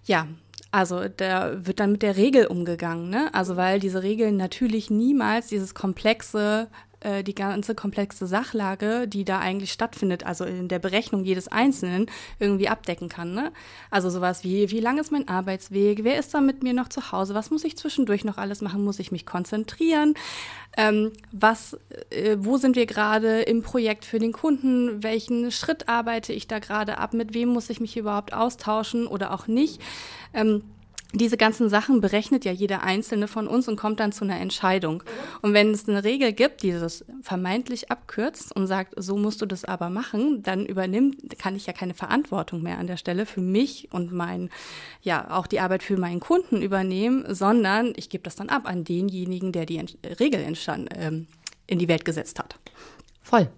Ja, 0.04 0.26
also 0.74 1.04
da 1.08 1.64
wird 1.64 1.78
dann 1.78 1.92
mit 1.92 2.02
der 2.02 2.16
Regel 2.16 2.46
umgegangen, 2.48 3.08
ne? 3.08 3.32
Also 3.32 3.56
weil 3.56 3.78
diese 3.78 4.02
Regeln 4.02 4.37
natürlich 4.37 4.90
niemals 4.90 5.46
dieses 5.46 5.72
komplexe 5.72 6.68
äh, 7.05 7.23
die 7.23 7.35
ganze 7.35 7.75
komplexe 7.75 8.27
Sachlage, 8.27 9.07
die 9.07 9.25
da 9.25 9.38
eigentlich 9.38 9.73
stattfindet, 9.73 10.25
also 10.25 10.45
in 10.45 10.69
der 10.69 10.79
Berechnung 10.79 11.25
jedes 11.25 11.49
Einzelnen, 11.49 12.07
irgendwie 12.38 12.69
abdecken 12.69 13.09
kann. 13.09 13.35
Ne? 13.35 13.53
Also 13.90 14.11
sowas 14.11 14.43
wie, 14.43 14.71
wie 14.71 14.81
lang 14.81 14.99
ist 14.99 15.12
mein 15.12 15.29
Arbeitsweg, 15.29 16.03
wer 16.03 16.19
ist 16.19 16.35
da 16.35 16.40
mit 16.40 16.62
mir 16.62 16.73
noch 16.73 16.88
zu 16.88 17.12
Hause, 17.12 17.35
was 17.35 17.51
muss 17.51 17.64
ich 17.64 17.77
zwischendurch 17.77 18.25
noch 18.25 18.38
alles 18.38 18.62
machen, 18.62 18.83
muss 18.83 18.99
ich 18.99 19.12
mich 19.12 19.27
konzentrieren, 19.27 20.14
ähm, 20.77 21.12
was, 21.31 21.79
äh, 22.11 22.37
wo 22.38 22.57
sind 22.57 22.75
wir 22.75 22.87
gerade 22.87 23.43
im 23.43 23.62
Projekt 23.62 24.05
für 24.05 24.19
den 24.19 24.33
Kunden, 24.33 25.03
welchen 25.03 25.51
Schritt 25.51 25.88
arbeite 25.88 26.33
ich 26.33 26.49
da 26.49 26.59
gerade 26.59 26.99
ab, 26.99 27.14
mit 27.14 27.35
wem 27.35 27.51
muss 27.51 27.71
ich 27.71 27.81
mich 27.81 27.97
überhaupt 27.97 28.33
austauschen 28.33 29.07
oder 29.07 29.33
auch 29.33 29.47
nicht. 29.47 29.81
Ähm, 30.33 30.62
diese 31.14 31.37
ganzen 31.37 31.68
Sachen 31.68 32.00
berechnet 32.00 32.44
ja 32.44 32.53
jeder 32.53 32.83
einzelne 32.83 33.29
von 33.29 33.46
uns 33.46 33.68
und 33.68 33.77
kommt 33.77 34.00
dann 34.00 34.12
zu 34.12 34.24
einer 34.24 34.40
Entscheidung. 34.40 35.03
Und 35.42 35.55
wenn 35.55 35.70
es 35.70 35.88
eine 35.88 36.03
Regel 36.03 36.33
gibt, 36.33 36.62
die 36.62 36.72
das 36.72 37.05
vermeintlich 37.22 37.90
abkürzt 37.90 38.55
und 38.55 38.66
sagt, 38.66 38.94
so 38.96 39.16
musst 39.16 39.40
du 39.40 39.46
das 39.46 39.64
aber 39.64 39.90
machen, 39.90 40.42
dann 40.42 40.66
übernimmt, 40.66 41.38
kann 41.38 41.55
ich 41.55 41.66
ja 41.66 41.72
keine 41.72 41.94
Verantwortung 41.94 42.62
mehr 42.62 42.79
an 42.79 42.88
der 42.88 42.96
Stelle 42.96 43.27
für 43.27 43.40
mich 43.40 43.88
und 43.92 44.12
mein, 44.12 44.50
ja, 45.03 45.31
auch 45.31 45.46
die 45.46 45.61
Arbeit 45.61 45.83
für 45.83 45.96
meinen 45.96 46.20
Kunden 46.20 46.61
übernehmen, 46.61 47.24
sondern 47.33 47.92
ich 47.96 48.09
gebe 48.09 48.24
das 48.24 48.35
dann 48.35 48.48
ab 48.48 48.62
an 48.66 48.85
denjenigen, 48.85 49.53
der 49.53 49.66
die 49.66 49.85
Regel 50.18 50.40
entstand, 50.42 50.88
ähm, 50.96 51.29
in 51.66 51.79
die 51.79 51.88
Welt 51.88 52.05
gesetzt 52.05 52.38
hat. 52.40 52.57
Voll. 53.22 53.48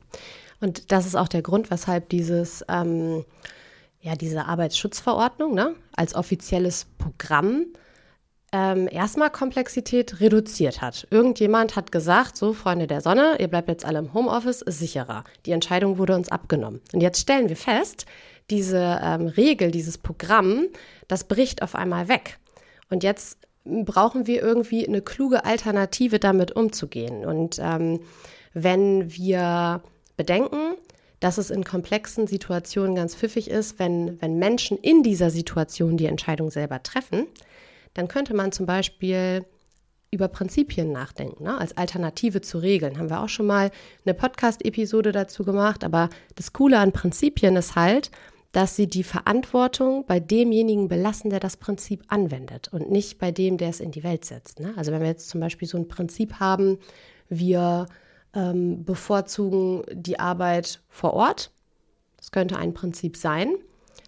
Und 0.60 0.92
das 0.92 1.06
ist 1.06 1.16
auch 1.16 1.28
der 1.28 1.42
Grund, 1.42 1.70
weshalb 1.70 2.08
dieses 2.10 2.64
ähm, 2.68 3.24
ja, 4.06 4.14
diese 4.14 4.46
Arbeitsschutzverordnung 4.46 5.52
ne, 5.54 5.74
als 5.96 6.14
offizielles 6.14 6.86
Programm 6.96 7.66
ähm, 8.52 8.88
erstmal 8.88 9.30
Komplexität 9.30 10.20
reduziert 10.20 10.80
hat. 10.80 11.08
Irgendjemand 11.10 11.74
hat 11.74 11.90
gesagt, 11.90 12.36
so 12.36 12.52
Freunde 12.52 12.86
der 12.86 13.00
Sonne, 13.00 13.36
ihr 13.40 13.48
bleibt 13.48 13.68
jetzt 13.68 13.84
alle 13.84 13.98
im 13.98 14.14
Homeoffice, 14.14 14.62
ist 14.62 14.78
sicherer. 14.78 15.24
Die 15.44 15.50
Entscheidung 15.50 15.98
wurde 15.98 16.14
uns 16.14 16.28
abgenommen. 16.28 16.80
Und 16.92 17.00
jetzt 17.00 17.20
stellen 17.20 17.48
wir 17.48 17.56
fest, 17.56 18.06
diese 18.48 19.00
ähm, 19.02 19.26
Regel, 19.26 19.72
dieses 19.72 19.98
Programm, 19.98 20.68
das 21.08 21.24
bricht 21.24 21.62
auf 21.62 21.74
einmal 21.74 22.06
weg. 22.06 22.38
Und 22.90 23.02
jetzt 23.02 23.38
brauchen 23.64 24.28
wir 24.28 24.40
irgendwie 24.40 24.86
eine 24.86 25.02
kluge 25.02 25.44
Alternative, 25.44 26.20
damit 26.20 26.52
umzugehen. 26.52 27.26
Und 27.26 27.58
ähm, 27.60 27.98
wenn 28.54 29.12
wir 29.12 29.82
bedenken, 30.16 30.76
dass 31.20 31.38
es 31.38 31.50
in 31.50 31.64
komplexen 31.64 32.26
Situationen 32.26 32.94
ganz 32.94 33.14
pfiffig 33.14 33.48
ist, 33.48 33.78
wenn, 33.78 34.20
wenn 34.20 34.38
Menschen 34.38 34.78
in 34.78 35.02
dieser 35.02 35.30
Situation 35.30 35.96
die 35.96 36.06
Entscheidung 36.06 36.50
selber 36.50 36.82
treffen, 36.82 37.26
dann 37.94 38.08
könnte 38.08 38.34
man 38.34 38.52
zum 38.52 38.66
Beispiel 38.66 39.44
über 40.10 40.28
Prinzipien 40.28 40.92
nachdenken, 40.92 41.44
ne? 41.44 41.58
als 41.58 41.76
Alternative 41.76 42.40
zu 42.40 42.58
Regeln. 42.58 42.98
Haben 42.98 43.10
wir 43.10 43.20
auch 43.20 43.28
schon 43.28 43.46
mal 43.46 43.70
eine 44.04 44.14
Podcast-Episode 44.14 45.12
dazu 45.12 45.44
gemacht, 45.44 45.84
aber 45.84 46.08
das 46.36 46.52
Coole 46.52 46.78
an 46.78 46.92
Prinzipien 46.92 47.56
ist 47.56 47.74
halt, 47.74 48.10
dass 48.52 48.76
sie 48.76 48.86
die 48.86 49.02
Verantwortung 49.02 50.06
bei 50.06 50.20
demjenigen 50.20 50.88
belassen, 50.88 51.30
der 51.30 51.40
das 51.40 51.56
Prinzip 51.56 52.04
anwendet 52.08 52.68
und 52.72 52.90
nicht 52.90 53.18
bei 53.18 53.30
dem, 53.30 53.58
der 53.58 53.68
es 53.68 53.80
in 53.80 53.90
die 53.90 54.04
Welt 54.04 54.24
setzt. 54.24 54.60
Ne? 54.60 54.72
Also 54.76 54.92
wenn 54.92 55.00
wir 55.00 55.08
jetzt 55.08 55.28
zum 55.28 55.40
Beispiel 55.40 55.68
so 55.68 55.76
ein 55.76 55.88
Prinzip 55.88 56.40
haben, 56.40 56.78
wir 57.28 57.86
ähm, 58.36 58.84
bevorzugen 58.84 59.82
die 59.90 60.20
Arbeit 60.20 60.80
vor 60.88 61.14
Ort. 61.14 61.50
Das 62.18 62.30
könnte 62.30 62.56
ein 62.56 62.74
Prinzip 62.74 63.16
sein. 63.16 63.54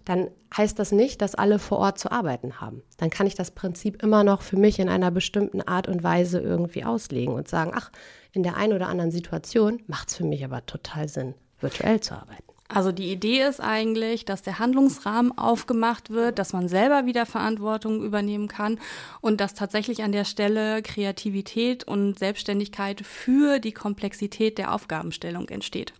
Dann 0.05 0.29
heißt 0.55 0.79
das 0.79 0.91
nicht, 0.91 1.21
dass 1.21 1.35
alle 1.35 1.59
vor 1.59 1.79
Ort 1.79 1.99
zu 1.99 2.11
arbeiten 2.11 2.61
haben. 2.61 2.83
Dann 2.97 3.09
kann 3.09 3.27
ich 3.27 3.35
das 3.35 3.51
Prinzip 3.51 4.01
immer 4.01 4.23
noch 4.23 4.41
für 4.41 4.57
mich 4.57 4.79
in 4.79 4.89
einer 4.89 5.11
bestimmten 5.11 5.61
Art 5.61 5.87
und 5.87 6.03
Weise 6.03 6.39
irgendwie 6.39 6.85
auslegen 6.85 7.33
und 7.33 7.47
sagen, 7.47 7.71
ach, 7.75 7.91
in 8.31 8.43
der 8.43 8.55
einen 8.55 8.73
oder 8.73 8.87
anderen 8.87 9.11
Situation 9.11 9.81
macht 9.87 10.09
es 10.09 10.15
für 10.15 10.25
mich 10.25 10.45
aber 10.45 10.65
total 10.65 11.09
Sinn, 11.09 11.33
virtuell 11.59 11.99
zu 11.99 12.13
arbeiten. 12.13 12.48
Also 12.71 12.91
die 12.91 13.11
Idee 13.11 13.41
ist 13.41 13.59
eigentlich, 13.59 14.25
dass 14.25 14.43
der 14.43 14.59
Handlungsrahmen 14.59 15.35
aufgemacht 15.35 16.11
wird, 16.11 16.37
dass 16.37 16.53
man 16.53 16.67
selber 16.67 17.07
wieder 17.07 17.25
Verantwortung 17.25 18.03
übernehmen 18.03 18.47
kann 18.47 18.79
und 19.21 19.41
dass 19.41 19.55
tatsächlich 19.55 20.03
an 20.03 20.11
der 20.11 20.23
Stelle 20.23 20.83
Kreativität 20.83 21.83
und 21.83 22.19
Selbstständigkeit 22.19 23.01
für 23.01 23.57
die 23.57 23.71
Komplexität 23.71 24.59
der 24.59 24.71
Aufgabenstellung 24.71 25.49
entsteht. 25.49 25.93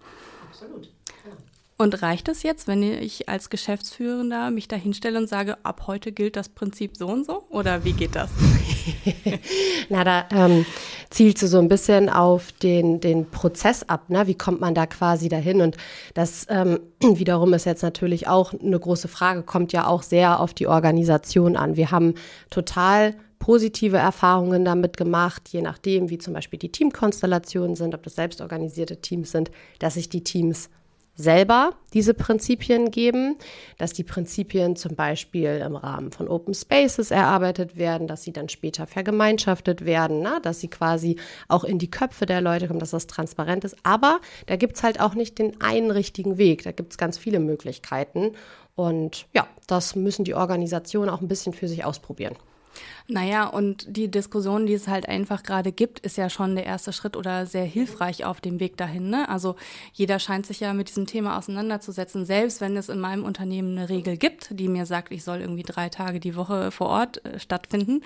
Absolut. 0.48 0.90
Und 1.82 2.02
reicht 2.02 2.28
es 2.28 2.44
jetzt, 2.44 2.68
wenn 2.68 2.84
ich 2.84 3.30
als 3.30 3.50
Geschäftsführender 3.50 4.52
mich 4.52 4.68
da 4.68 4.76
hinstelle 4.76 5.18
und 5.18 5.30
sage, 5.30 5.56
ab 5.64 5.84
heute 5.88 6.12
gilt 6.12 6.36
das 6.36 6.50
Prinzip 6.50 6.98
so 6.98 7.08
und 7.08 7.26
so? 7.26 7.46
Oder 7.50 7.86
wie 7.86 7.94
geht 7.94 8.16
das? 8.16 8.30
Na, 9.90 10.04
da 10.04 10.26
ähm, 10.30 10.66
zielst 11.10 11.42
du 11.42 11.48
so 11.48 11.58
ein 11.58 11.70
bisschen 11.70 12.10
auf 12.10 12.52
den, 12.52 13.00
den 13.00 13.32
Prozess 13.32 13.88
ab. 13.88 14.10
Ne? 14.10 14.28
Wie 14.28 14.36
kommt 14.36 14.60
man 14.60 14.76
da 14.76 14.88
quasi 14.88 15.30
dahin? 15.30 15.62
Und 15.62 15.78
das 16.16 16.48
ähm, 16.50 16.82
wiederum 17.00 17.54
ist 17.54 17.66
jetzt 17.66 17.82
natürlich 17.82 18.28
auch 18.28 18.54
eine 18.54 18.78
große 18.78 19.08
Frage, 19.08 19.44
kommt 19.44 19.72
ja 19.72 19.88
auch 19.88 20.04
sehr 20.04 20.42
auf 20.42 20.54
die 20.54 20.68
Organisation 20.68 21.56
an. 21.56 21.78
Wir 21.78 21.92
haben 21.92 22.16
total 22.50 23.16
positive 23.40 23.96
Erfahrungen 23.96 24.66
damit 24.66 24.98
gemacht, 24.98 25.48
je 25.48 25.62
nachdem, 25.62 26.10
wie 26.10 26.18
zum 26.18 26.34
Beispiel 26.34 26.60
die 26.60 26.74
Teamkonstellationen 26.74 27.78
sind, 27.78 27.96
ob 27.96 28.04
das 28.04 28.16
selbstorganisierte 28.16 28.98
Teams 28.98 29.32
sind, 29.32 29.50
dass 29.80 29.94
sich 29.94 30.10
die 30.10 30.26
Teams 30.26 30.70
selber 31.20 31.74
diese 31.94 32.14
Prinzipien 32.14 32.92
geben, 32.92 33.36
dass 33.78 33.92
die 33.92 34.04
Prinzipien 34.04 34.78
zum 34.78 34.96
Beispiel 34.96 35.62
im 35.66 35.76
Rahmen 35.76 36.12
von 36.12 36.30
Open 36.30 36.54
Spaces 36.54 37.12
erarbeitet 37.12 37.76
werden, 37.76 38.08
dass 38.08 38.24
sie 38.24 38.32
dann 38.32 38.48
später 38.48 38.88
vergemeinschaftet 38.88 39.84
werden, 39.86 40.22
na, 40.22 40.40
dass 40.40 40.62
sie 40.62 40.70
quasi 40.70 41.18
auch 41.50 41.66
in 41.66 41.78
die 41.78 41.92
Köpfe 41.92 42.26
der 42.26 42.40
Leute 42.40 42.68
kommen, 42.68 42.80
dass 42.80 42.92
das 42.92 43.08
transparent 43.08 43.66
ist. 43.66 43.76
Aber 43.84 44.22
da 44.46 44.56
gibt 44.56 44.78
es 44.78 44.84
halt 44.84 45.02
auch 45.02 45.14
nicht 45.14 45.38
den 45.40 45.60
einen 45.62 45.92
richtigen 45.92 46.38
Weg. 46.38 46.64
Da 46.64 46.72
gibt 46.72 46.94
es 46.94 46.98
ganz 46.98 47.18
viele 47.18 47.40
Möglichkeiten. 47.40 48.32
Und 48.76 49.28
ja, 49.34 49.46
das 49.68 49.96
müssen 49.96 50.24
die 50.24 50.36
Organisationen 50.36 51.10
auch 51.10 51.20
ein 51.20 51.28
bisschen 51.28 51.52
für 51.52 51.68
sich 51.68 51.84
ausprobieren. 51.84 52.36
Naja, 53.08 53.48
und 53.48 53.86
die 53.88 54.10
Diskussion, 54.10 54.66
die 54.66 54.74
es 54.74 54.88
halt 54.88 55.08
einfach 55.08 55.44
gerade 55.44 55.72
gibt, 55.72 56.00
ist 56.00 56.18
ja 56.18 56.30
schon 56.30 56.56
der 56.56 56.66
erste 56.66 56.94
Schritt 56.94 57.18
oder 57.18 57.46
sehr 57.46 57.66
hilfreich 57.66 58.26
auf 58.26 58.42
dem 58.42 58.60
Weg 58.60 58.78
dahin. 58.78 59.10
Ne? 59.10 59.28
Also 59.30 59.56
jeder 59.94 60.20
scheint 60.20 60.46
sich 60.46 60.60
ja 60.60 60.74
mit 60.74 60.90
diesem 60.90 61.08
Thema 61.08 61.38
auseinanderzusetzen, 61.38 62.26
selbst 62.26 62.62
wenn 62.62 62.78
es 62.78 62.90
in 62.90 63.00
meinem 63.00 63.24
Unternehmen 63.24 63.78
eine 63.78 63.90
Regel 63.90 64.18
gibt, 64.18 64.50
die 64.52 64.68
mir 64.68 64.86
sagt, 64.86 65.12
ich 65.12 65.24
soll 65.24 65.42
irgendwie 65.42 65.64
drei 65.64 65.90
Tage 65.90 66.20
die 66.20 66.36
Woche 66.36 66.72
vor 66.72 66.88
Ort 66.88 67.26
äh, 67.26 67.40
stattfinden. 67.40 68.02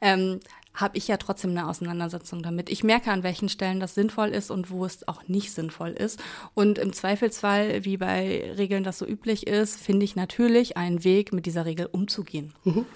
Ähm, 0.00 0.40
habe 0.80 0.96
ich 0.96 1.08
ja 1.08 1.16
trotzdem 1.16 1.50
eine 1.50 1.68
Auseinandersetzung 1.68 2.42
damit. 2.42 2.70
Ich 2.70 2.82
merke, 2.84 3.10
an 3.10 3.22
welchen 3.22 3.48
Stellen 3.48 3.80
das 3.80 3.94
sinnvoll 3.94 4.28
ist 4.28 4.50
und 4.50 4.70
wo 4.70 4.84
es 4.84 5.06
auch 5.08 5.26
nicht 5.28 5.52
sinnvoll 5.52 5.90
ist. 5.90 6.20
Und 6.54 6.78
im 6.78 6.92
Zweifelsfall, 6.92 7.84
wie 7.84 7.96
bei 7.96 8.52
Regeln 8.56 8.84
das 8.84 8.98
so 8.98 9.06
üblich 9.06 9.46
ist, 9.46 9.80
finde 9.80 10.04
ich 10.04 10.16
natürlich 10.16 10.76
einen 10.76 11.04
Weg, 11.04 11.32
mit 11.32 11.46
dieser 11.46 11.66
Regel 11.66 11.88
umzugehen. 11.90 12.52
Mhm. 12.64 12.86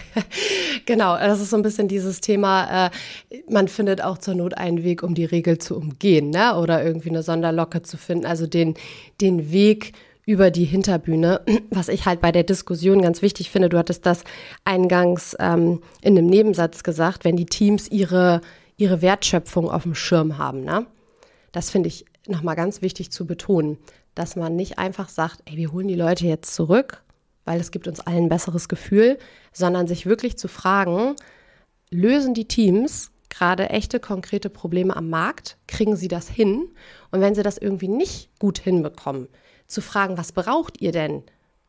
genau, 0.86 1.16
das 1.16 1.40
ist 1.40 1.50
so 1.50 1.56
ein 1.56 1.62
bisschen 1.62 1.88
dieses 1.88 2.20
Thema, 2.20 2.86
äh, 2.86 2.90
man 3.48 3.68
findet 3.68 4.02
auch 4.02 4.18
zur 4.18 4.34
Not 4.34 4.54
einen 4.54 4.82
Weg, 4.82 5.02
um 5.02 5.14
die 5.14 5.24
Regel 5.24 5.58
zu 5.58 5.76
umgehen, 5.76 6.30
ne? 6.30 6.56
oder 6.56 6.84
irgendwie 6.84 7.10
eine 7.10 7.22
Sonderlocke 7.22 7.82
zu 7.82 7.96
finden. 7.96 8.26
Also 8.26 8.46
den, 8.46 8.74
den 9.20 9.50
Weg, 9.52 9.92
über 10.28 10.50
die 10.50 10.66
Hinterbühne. 10.66 11.40
Was 11.70 11.88
ich 11.88 12.04
halt 12.04 12.20
bei 12.20 12.30
der 12.30 12.44
Diskussion 12.44 13.00
ganz 13.00 13.22
wichtig 13.22 13.50
finde, 13.50 13.70
du 13.70 13.78
hattest 13.78 14.04
das 14.04 14.24
eingangs 14.62 15.34
ähm, 15.40 15.80
in 16.02 16.18
einem 16.18 16.26
Nebensatz 16.26 16.82
gesagt, 16.82 17.24
wenn 17.24 17.34
die 17.34 17.46
Teams 17.46 17.88
ihre, 17.88 18.42
ihre 18.76 19.00
Wertschöpfung 19.00 19.70
auf 19.70 19.84
dem 19.84 19.94
Schirm 19.94 20.36
haben. 20.36 20.64
Ne? 20.64 20.86
Das 21.50 21.70
finde 21.70 21.88
ich 21.88 22.04
nochmal 22.26 22.56
ganz 22.56 22.82
wichtig 22.82 23.10
zu 23.10 23.26
betonen, 23.26 23.78
dass 24.14 24.36
man 24.36 24.54
nicht 24.54 24.78
einfach 24.78 25.08
sagt, 25.08 25.40
ey, 25.46 25.56
wir 25.56 25.72
holen 25.72 25.88
die 25.88 25.94
Leute 25.94 26.26
jetzt 26.26 26.54
zurück, 26.54 27.02
weil 27.46 27.58
es 27.58 27.70
gibt 27.70 27.88
uns 27.88 28.00
allen 28.00 28.24
ein 28.24 28.28
besseres 28.28 28.68
Gefühl, 28.68 29.16
sondern 29.54 29.86
sich 29.86 30.04
wirklich 30.04 30.36
zu 30.36 30.46
fragen, 30.46 31.16
lösen 31.88 32.34
die 32.34 32.46
Teams 32.46 33.12
gerade 33.30 33.70
echte 33.70 33.98
konkrete 33.98 34.50
Probleme 34.50 34.94
am 34.94 35.08
Markt? 35.08 35.56
Kriegen 35.66 35.96
sie 35.96 36.08
das 36.08 36.28
hin? 36.28 36.68
Und 37.10 37.22
wenn 37.22 37.34
sie 37.34 37.42
das 37.42 37.56
irgendwie 37.56 37.88
nicht 37.88 38.28
gut 38.38 38.58
hinbekommen, 38.58 39.28
zu 39.68 39.80
fragen, 39.82 40.18
was 40.18 40.32
braucht 40.32 40.80
ihr 40.80 40.92
denn 40.92 41.22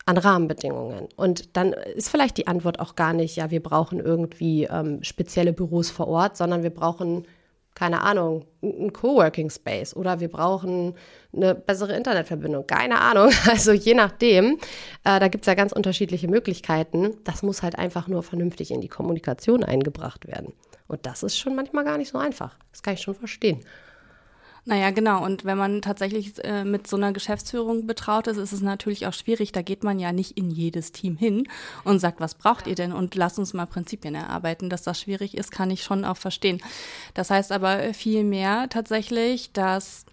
an 0.06 0.18
Rahmenbedingungen? 0.18 1.08
Und 1.16 1.56
dann 1.56 1.74
ist 1.74 2.10
vielleicht 2.10 2.38
die 2.38 2.48
Antwort 2.48 2.80
auch 2.80 2.96
gar 2.96 3.14
nicht, 3.14 3.36
ja, 3.36 3.52
wir 3.52 3.62
brauchen 3.62 4.00
irgendwie 4.00 4.64
ähm, 4.64 5.04
spezielle 5.04 5.54
Büros 5.54 5.92
vor 5.92 6.08
Ort, 6.08 6.38
sondern 6.38 6.64
wir 6.64 6.72
brauchen, 6.72 7.28
keine 7.76 8.02
Ahnung, 8.02 8.46
einen 8.64 8.92
Coworking 8.92 9.50
Space 9.50 9.96
oder 9.96 10.20
wir 10.20 10.30
brauchen 10.30 10.96
eine 11.36 11.54
bessere 11.54 11.96
Internetverbindung. 11.96 12.66
Keine 12.66 13.00
Ahnung. 13.00 13.32
Also 13.48 13.74
je 13.74 13.94
nachdem, 13.94 14.58
äh, 15.04 15.20
da 15.20 15.28
gibt 15.28 15.44
es 15.44 15.48
ja 15.48 15.54
ganz 15.54 15.74
unterschiedliche 15.74 16.28
Möglichkeiten. 16.28 17.18
Das 17.26 17.44
muss 17.44 17.62
halt 17.62 17.78
einfach 17.78 18.08
nur 18.08 18.24
vernünftig 18.24 18.72
in 18.72 18.82
die 18.82 18.88
Kommunikation 18.88 19.64
eingebracht 19.64 20.28
werden. 20.28 20.54
Und 20.88 21.06
das 21.06 21.22
ist 21.22 21.38
schon 21.38 21.56
manchmal 21.56 21.84
gar 21.84 21.98
nicht 21.98 22.10
so 22.10 22.18
einfach. 22.18 22.58
Das 22.72 22.82
kann 22.82 22.96
ich 22.96 23.02
schon 23.02 23.16
verstehen. 23.16 23.64
Naja, 24.70 24.92
genau. 24.92 25.26
Und 25.26 25.46
wenn 25.46 25.58
man 25.58 25.82
tatsächlich 25.82 26.46
äh, 26.46 26.64
mit 26.64 26.86
so 26.86 26.96
einer 26.96 27.12
Geschäftsführung 27.12 27.88
betraut 27.88 28.28
ist, 28.28 28.38
ist 28.38 28.52
es 28.52 28.62
natürlich 28.62 29.08
auch 29.08 29.14
schwierig. 29.14 29.52
Da 29.52 29.64
geht 29.64 29.84
man 29.84 29.98
ja 29.98 30.12
nicht 30.12 30.38
in 30.38 30.52
jedes 30.52 30.92
Team 30.92 31.18
hin 31.18 31.48
und 31.86 31.98
sagt, 31.98 32.20
was 32.20 32.36
braucht 32.36 32.68
ihr 32.68 32.76
denn? 32.76 32.94
Und 32.94 33.16
lasst 33.16 33.40
uns 33.40 33.56
mal 33.56 33.66
Prinzipien 33.66 34.14
erarbeiten. 34.14 34.70
Dass 34.70 34.84
das 34.84 35.02
schwierig 35.02 35.36
ist, 35.36 35.50
kann 35.50 35.72
ich 35.72 35.82
schon 35.82 36.06
auch 36.06 36.18
verstehen. 36.18 36.62
Das 37.16 37.32
heißt 37.32 37.52
aber 37.52 37.96
viel 37.96 38.24
mehr 38.24 38.70
tatsächlich, 38.70 39.54
dass 39.54 40.06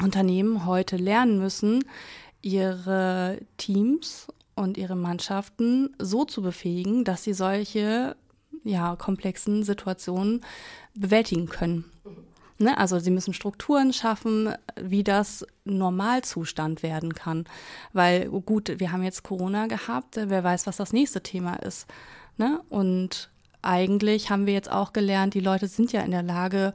Unternehmen 0.00 0.64
heute 0.64 0.96
lernen 0.96 1.40
müssen, 1.40 1.84
ihre 2.40 3.40
Teams 3.56 4.28
und 4.54 4.78
ihre 4.78 4.94
Mannschaften 4.94 5.96
so 5.98 6.24
zu 6.24 6.40
befähigen, 6.40 7.02
dass 7.02 7.24
sie 7.24 7.34
solche 7.34 8.14
ja, 8.62 8.94
komplexen 8.94 9.64
Situationen 9.64 10.42
bewältigen 10.94 11.48
können. 11.48 11.84
Ne? 12.58 12.76
Also 12.76 12.98
sie 12.98 13.10
müssen 13.10 13.34
Strukturen 13.34 13.92
schaffen, 13.92 14.54
wie 14.80 15.04
das 15.04 15.46
Normalzustand 15.64 16.82
werden 16.82 17.14
kann. 17.14 17.44
Weil 17.92 18.28
gut, 18.28 18.78
wir 18.78 18.92
haben 18.92 19.02
jetzt 19.02 19.22
Corona 19.22 19.66
gehabt, 19.66 20.16
wer 20.16 20.44
weiß, 20.44 20.66
was 20.66 20.76
das 20.76 20.92
nächste 20.92 21.22
Thema 21.22 21.54
ist. 21.56 21.86
Ne? 22.36 22.60
Und 22.68 23.30
eigentlich 23.62 24.30
haben 24.30 24.46
wir 24.46 24.54
jetzt 24.54 24.70
auch 24.70 24.92
gelernt, 24.92 25.34
die 25.34 25.40
Leute 25.40 25.68
sind 25.68 25.92
ja 25.92 26.02
in 26.02 26.10
der 26.10 26.22
Lage, 26.22 26.74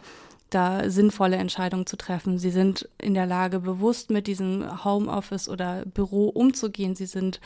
da 0.50 0.90
sinnvolle 0.90 1.38
Entscheidungen 1.38 1.86
zu 1.86 1.98
treffen. 1.98 2.38
Sie 2.38 2.52
sind 2.52 2.88
in 3.02 3.14
der 3.14 3.26
Lage, 3.26 3.60
bewusst 3.60 4.12
mit 4.12 4.28
diesem 4.28 4.84
Homeoffice 4.84 5.50
oder 5.50 5.84
Büro 5.86 6.30
umzugehen. 6.30 6.96
Sie 6.96 7.08
sind 7.08 7.42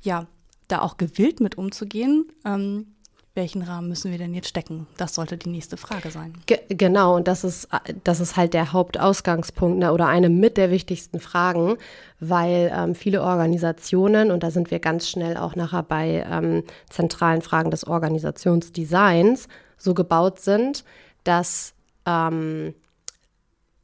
ja 0.00 0.26
da 0.68 0.80
auch 0.80 0.96
gewillt 0.96 1.40
mit 1.40 1.58
umzugehen. 1.58 2.30
Ähm, 2.44 2.94
welchen 3.36 3.62
Rahmen 3.62 3.88
müssen 3.88 4.10
wir 4.10 4.18
denn 4.18 4.34
jetzt 4.34 4.48
stecken? 4.48 4.86
Das 4.96 5.14
sollte 5.14 5.36
die 5.36 5.48
nächste 5.48 5.76
Frage 5.76 6.10
sein. 6.10 6.34
Ge 6.46 6.58
genau, 6.68 7.16
und 7.16 7.28
das 7.28 7.44
ist, 7.44 7.68
das 8.02 8.20
ist 8.20 8.36
halt 8.36 8.54
der 8.54 8.72
Hauptausgangspunkt 8.72 9.78
ne, 9.78 9.92
oder 9.92 10.08
eine 10.08 10.28
mit 10.28 10.56
der 10.56 10.70
wichtigsten 10.70 11.20
Fragen, 11.20 11.76
weil 12.18 12.72
ähm, 12.74 12.94
viele 12.94 13.22
Organisationen, 13.22 14.30
und 14.30 14.42
da 14.42 14.50
sind 14.50 14.70
wir 14.70 14.80
ganz 14.80 15.08
schnell 15.08 15.36
auch 15.36 15.54
nachher 15.54 15.82
bei 15.82 16.26
ähm, 16.28 16.64
zentralen 16.88 17.42
Fragen 17.42 17.70
des 17.70 17.86
Organisationsdesigns, 17.86 19.48
so 19.76 19.94
gebaut 19.94 20.40
sind, 20.40 20.84
dass 21.24 21.74
ähm, 22.06 22.74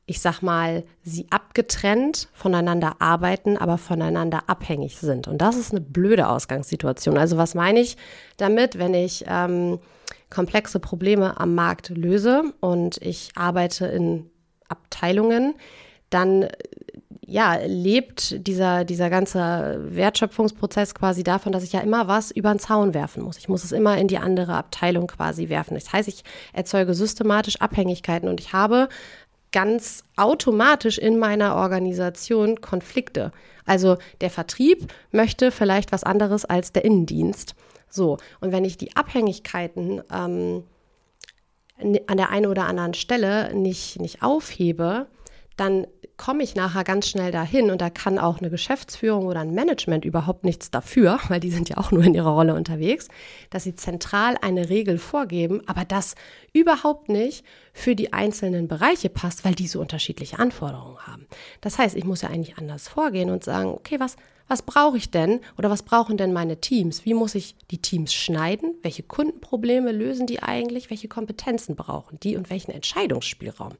ich 0.06 0.20
sag 0.20 0.42
mal, 0.42 0.84
sie 1.02 1.26
abgetrennt 1.30 2.28
voneinander 2.32 2.96
arbeiten, 2.98 3.56
aber 3.56 3.78
voneinander 3.78 4.48
abhängig 4.48 4.98
sind. 4.98 5.28
Und 5.28 5.38
das 5.38 5.56
ist 5.56 5.70
eine 5.70 5.80
blöde 5.80 6.28
Ausgangssituation. 6.28 7.16
Also 7.16 7.36
was 7.36 7.54
meine 7.54 7.80
ich 7.80 7.96
damit, 8.36 8.78
wenn 8.78 8.94
ich 8.94 9.24
ähm, 9.28 9.78
komplexe 10.28 10.80
Probleme 10.80 11.38
am 11.38 11.54
Markt 11.54 11.90
löse 11.90 12.52
und 12.60 12.98
ich 13.00 13.30
arbeite 13.36 13.86
in 13.86 14.30
Abteilungen, 14.68 15.54
dann 16.10 16.48
ja, 17.32 17.58
lebt 17.64 18.46
dieser, 18.46 18.84
dieser 18.84 19.08
ganze 19.08 19.80
Wertschöpfungsprozess 19.88 20.94
quasi 20.94 21.22
davon, 21.22 21.52
dass 21.52 21.62
ich 21.62 21.72
ja 21.72 21.80
immer 21.80 22.08
was 22.08 22.30
über 22.30 22.52
den 22.52 22.58
Zaun 22.58 22.92
werfen 22.92 23.22
muss. 23.22 23.38
Ich 23.38 23.48
muss 23.48 23.64
es 23.64 23.72
immer 23.72 23.96
in 23.96 24.08
die 24.08 24.18
andere 24.18 24.54
Abteilung 24.54 25.06
quasi 25.06 25.48
werfen. 25.48 25.74
Das 25.74 25.92
heißt, 25.92 26.08
ich 26.08 26.24
erzeuge 26.52 26.92
systematisch 26.94 27.60
Abhängigkeiten 27.60 28.28
und 28.28 28.40
ich 28.40 28.52
habe 28.52 28.88
ganz 29.52 30.04
automatisch 30.16 30.98
in 30.98 31.18
meiner 31.18 31.56
Organisation 31.56 32.60
Konflikte. 32.60 33.32
Also 33.64 33.98
der 34.20 34.30
Vertrieb 34.30 34.92
möchte 35.12 35.50
vielleicht 35.50 35.92
was 35.92 36.04
anderes 36.04 36.44
als 36.44 36.72
der 36.72 36.84
Innendienst. 36.84 37.54
So, 37.88 38.18
und 38.40 38.52
wenn 38.52 38.64
ich 38.64 38.78
die 38.78 38.96
Abhängigkeiten 38.96 40.02
ähm, 40.12 40.64
an 42.06 42.16
der 42.16 42.30
einen 42.30 42.46
oder 42.46 42.66
anderen 42.66 42.94
Stelle 42.94 43.54
nicht, 43.54 44.00
nicht 44.00 44.22
aufhebe, 44.22 45.06
dann 45.56 45.86
komme 46.16 46.42
ich 46.42 46.54
nachher 46.54 46.84
ganz 46.84 47.08
schnell 47.08 47.32
dahin 47.32 47.70
und 47.70 47.80
da 47.80 47.90
kann 47.90 48.18
auch 48.18 48.38
eine 48.38 48.50
Geschäftsführung 48.50 49.26
oder 49.26 49.40
ein 49.40 49.54
Management 49.54 50.04
überhaupt 50.04 50.44
nichts 50.44 50.70
dafür, 50.70 51.18
weil 51.28 51.40
die 51.40 51.50
sind 51.50 51.68
ja 51.68 51.78
auch 51.78 51.90
nur 51.90 52.04
in 52.04 52.14
ihrer 52.14 52.30
Rolle 52.30 52.54
unterwegs, 52.54 53.08
dass 53.50 53.64
sie 53.64 53.74
zentral 53.74 54.36
eine 54.40 54.68
Regel 54.68 54.98
vorgeben, 54.98 55.62
aber 55.66 55.84
das 55.84 56.14
überhaupt 56.52 57.08
nicht 57.08 57.44
für 57.72 57.96
die 57.96 58.12
einzelnen 58.12 58.68
Bereiche 58.68 59.08
passt, 59.08 59.44
weil 59.44 59.54
die 59.54 59.66
so 59.66 59.80
unterschiedliche 59.80 60.38
Anforderungen 60.38 60.98
haben. 61.06 61.26
Das 61.60 61.78
heißt, 61.78 61.96
ich 61.96 62.04
muss 62.04 62.22
ja 62.22 62.28
eigentlich 62.28 62.58
anders 62.58 62.88
vorgehen 62.88 63.30
und 63.30 63.42
sagen, 63.42 63.70
okay, 63.70 63.98
was, 63.98 64.16
was 64.48 64.62
brauche 64.62 64.98
ich 64.98 65.10
denn 65.10 65.40
oder 65.56 65.70
was 65.70 65.82
brauchen 65.82 66.16
denn 66.16 66.32
meine 66.32 66.60
Teams? 66.60 67.04
Wie 67.04 67.14
muss 67.14 67.34
ich 67.34 67.56
die 67.70 67.80
Teams 67.80 68.12
schneiden? 68.12 68.74
Welche 68.82 69.02
Kundenprobleme 69.02 69.92
lösen 69.92 70.26
die 70.26 70.42
eigentlich? 70.42 70.90
Welche 70.90 71.08
Kompetenzen 71.08 71.74
brauchen 71.74 72.20
die 72.20 72.36
und 72.36 72.50
welchen 72.50 72.72
Entscheidungsspielraum? 72.72 73.72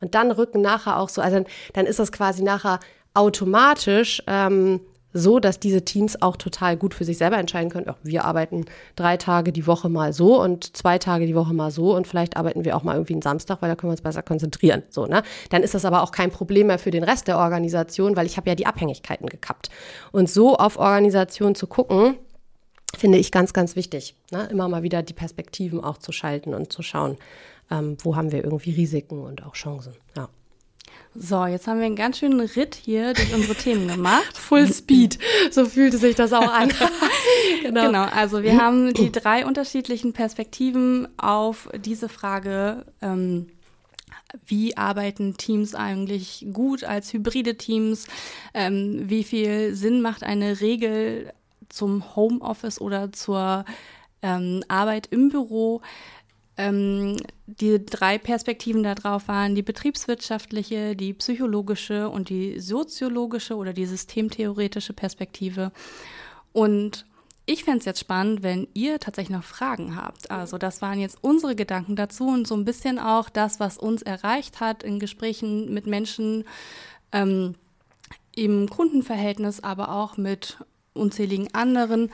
Und 0.00 0.14
dann 0.14 0.30
rücken 0.30 0.60
nachher 0.60 0.98
auch 0.98 1.08
so, 1.08 1.20
also 1.20 1.36
dann, 1.36 1.46
dann 1.72 1.86
ist 1.86 1.98
das 1.98 2.12
quasi 2.12 2.42
nachher 2.42 2.80
automatisch 3.14 4.22
ähm, 4.26 4.80
so, 5.12 5.40
dass 5.40 5.58
diese 5.58 5.84
Teams 5.84 6.20
auch 6.20 6.36
total 6.36 6.76
gut 6.76 6.94
für 6.94 7.04
sich 7.04 7.18
selber 7.18 7.38
entscheiden 7.38 7.70
können. 7.70 7.86
Ja, 7.86 7.96
wir 8.02 8.24
arbeiten 8.24 8.66
drei 8.94 9.16
Tage 9.16 9.52
die 9.52 9.66
Woche 9.66 9.88
mal 9.88 10.12
so 10.12 10.40
und 10.40 10.76
zwei 10.76 10.98
Tage 10.98 11.26
die 11.26 11.34
Woche 11.34 11.54
mal 11.54 11.70
so 11.70 11.96
und 11.96 12.06
vielleicht 12.06 12.36
arbeiten 12.36 12.64
wir 12.64 12.76
auch 12.76 12.82
mal 12.82 12.94
irgendwie 12.94 13.14
einen 13.14 13.22
Samstag, 13.22 13.62
weil 13.62 13.70
da 13.70 13.74
können 13.74 13.88
wir 13.88 13.94
uns 13.94 14.02
besser 14.02 14.22
konzentrieren. 14.22 14.82
So, 14.90 15.06
ne? 15.06 15.22
Dann 15.50 15.62
ist 15.62 15.74
das 15.74 15.84
aber 15.84 16.02
auch 16.02 16.12
kein 16.12 16.30
Problem 16.30 16.66
mehr 16.68 16.78
für 16.78 16.90
den 16.90 17.04
Rest 17.04 17.26
der 17.26 17.38
Organisation, 17.38 18.16
weil 18.16 18.26
ich 18.26 18.36
habe 18.36 18.48
ja 18.48 18.54
die 18.54 18.66
Abhängigkeiten 18.66 19.28
gekappt. 19.28 19.70
Und 20.12 20.28
so 20.28 20.56
auf 20.56 20.78
Organisation 20.78 21.54
zu 21.54 21.66
gucken, 21.66 22.16
finde 22.96 23.18
ich 23.18 23.32
ganz, 23.32 23.52
ganz 23.52 23.76
wichtig. 23.76 24.14
Ne? 24.30 24.48
Immer 24.50 24.68
mal 24.68 24.82
wieder 24.82 25.02
die 25.02 25.14
Perspektiven 25.14 25.82
auch 25.82 25.98
zu 25.98 26.12
schalten 26.12 26.54
und 26.54 26.72
zu 26.72 26.82
schauen, 26.82 27.16
ähm, 27.70 27.96
wo 28.02 28.16
haben 28.16 28.32
wir 28.32 28.44
irgendwie 28.44 28.72
Risiken 28.72 29.20
und 29.20 29.44
auch 29.44 29.54
Chancen. 29.54 29.94
Ja. 30.16 30.28
So, 31.14 31.46
jetzt 31.46 31.66
haben 31.66 31.78
wir 31.78 31.86
einen 31.86 31.96
ganz 31.96 32.18
schönen 32.18 32.40
Ritt 32.40 32.74
hier 32.74 33.12
durch 33.12 33.34
unsere 33.34 33.54
Themen 33.54 33.88
gemacht. 33.88 34.36
Full 34.36 34.72
Speed, 34.72 35.18
so 35.50 35.64
fühlte 35.64 35.98
sich 35.98 36.14
das 36.14 36.32
auch 36.32 36.52
an. 36.52 36.70
genau. 37.62 37.86
genau, 37.86 38.04
also 38.04 38.42
wir 38.42 38.58
haben 38.58 38.92
die 38.94 39.10
drei 39.10 39.44
unterschiedlichen 39.44 40.12
Perspektiven 40.12 41.08
auf 41.18 41.68
diese 41.74 42.08
Frage. 42.08 42.84
Ähm, 43.02 43.48
wie 44.46 44.76
arbeiten 44.76 45.36
Teams 45.38 45.74
eigentlich 45.74 46.46
gut 46.52 46.84
als 46.84 47.12
hybride 47.12 47.56
Teams? 47.56 48.06
Ähm, 48.52 49.04
wie 49.06 49.24
viel 49.24 49.74
Sinn 49.74 50.02
macht 50.02 50.22
eine 50.22 50.60
Regel 50.60 51.32
zum 51.68 52.14
Homeoffice 52.14 52.80
oder 52.80 53.12
zur 53.12 53.64
ähm, 54.22 54.62
Arbeit 54.68 55.06
im 55.10 55.30
Büro? 55.30 55.80
Ähm, 56.58 57.16
die 57.46 57.84
drei 57.84 58.18
Perspektiven 58.18 58.82
darauf 58.82 59.28
waren 59.28 59.54
die 59.54 59.62
betriebswirtschaftliche, 59.62 60.96
die 60.96 61.14
psychologische 61.14 62.10
und 62.10 62.28
die 62.28 62.58
soziologische 62.58 63.56
oder 63.56 63.72
die 63.72 63.86
systemtheoretische 63.86 64.92
Perspektive. 64.92 65.70
Und 66.52 67.06
ich 67.46 67.64
fände 67.64 67.78
es 67.78 67.84
jetzt 67.86 68.00
spannend, 68.00 68.42
wenn 68.42 68.68
ihr 68.74 68.98
tatsächlich 68.98 69.34
noch 69.34 69.44
Fragen 69.44 69.96
habt. 69.96 70.30
Also 70.30 70.58
das 70.58 70.82
waren 70.82 70.98
jetzt 71.00 71.18
unsere 71.22 71.54
Gedanken 71.54 71.96
dazu 71.96 72.26
und 72.26 72.46
so 72.46 72.54
ein 72.54 72.66
bisschen 72.66 72.98
auch 72.98 73.30
das, 73.30 73.60
was 73.60 73.78
uns 73.78 74.02
erreicht 74.02 74.60
hat 74.60 74.82
in 74.82 74.98
Gesprächen 74.98 75.72
mit 75.72 75.86
Menschen 75.86 76.44
ähm, 77.12 77.54
im 78.34 78.68
Kundenverhältnis, 78.68 79.62
aber 79.62 79.92
auch 79.92 80.16
mit 80.16 80.58
unzähligen 80.92 81.54
anderen. 81.54 82.10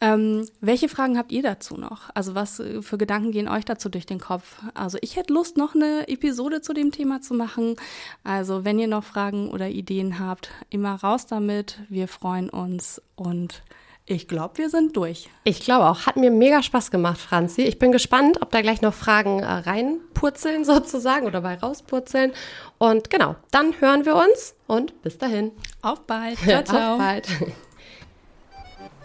Ähm, 0.00 0.46
welche 0.60 0.88
Fragen 0.88 1.18
habt 1.18 1.32
ihr 1.32 1.42
dazu 1.42 1.76
noch? 1.76 2.10
Also 2.14 2.34
was 2.34 2.60
äh, 2.60 2.82
für 2.82 2.98
Gedanken 2.98 3.32
gehen 3.32 3.48
euch 3.48 3.64
dazu 3.64 3.88
durch 3.88 4.06
den 4.06 4.20
Kopf? 4.20 4.58
Also 4.74 4.96
ich 5.00 5.16
hätte 5.16 5.32
Lust, 5.32 5.56
noch 5.56 5.74
eine 5.74 6.06
Episode 6.06 6.60
zu 6.62 6.72
dem 6.72 6.92
Thema 6.92 7.20
zu 7.20 7.34
machen. 7.34 7.76
Also 8.22 8.64
wenn 8.64 8.78
ihr 8.78 8.86
noch 8.86 9.02
Fragen 9.02 9.50
oder 9.50 9.68
Ideen 9.68 10.20
habt, 10.20 10.50
immer 10.70 10.94
raus 10.94 11.26
damit. 11.26 11.80
Wir 11.88 12.06
freuen 12.06 12.48
uns 12.48 13.02
und 13.16 13.62
ich 14.10 14.26
glaube, 14.26 14.56
wir 14.56 14.70
sind 14.70 14.96
durch. 14.96 15.28
Ich 15.44 15.60
glaube 15.60 15.86
auch. 15.86 16.06
Hat 16.06 16.16
mir 16.16 16.30
mega 16.30 16.62
Spaß 16.62 16.90
gemacht, 16.90 17.18
Franzi. 17.18 17.62
Ich 17.62 17.78
bin 17.78 17.92
gespannt, 17.92 18.40
ob 18.40 18.50
da 18.50 18.62
gleich 18.62 18.80
noch 18.80 18.94
Fragen 18.94 19.40
äh, 19.40 19.46
reinpurzeln 19.46 20.64
sozusagen 20.64 21.26
oder 21.26 21.42
bei 21.42 21.56
rauspurzeln. 21.56 22.32
Und 22.78 23.10
genau, 23.10 23.36
dann 23.50 23.78
hören 23.80 24.06
wir 24.06 24.16
uns 24.16 24.54
und 24.66 25.02
bis 25.02 25.18
dahin. 25.18 25.52
Auf 25.82 26.06
bald. 26.06 26.38
Ciao, 26.44 26.62
ciao. 26.62 26.92
Auf 26.92 26.98
bald. 26.98 27.26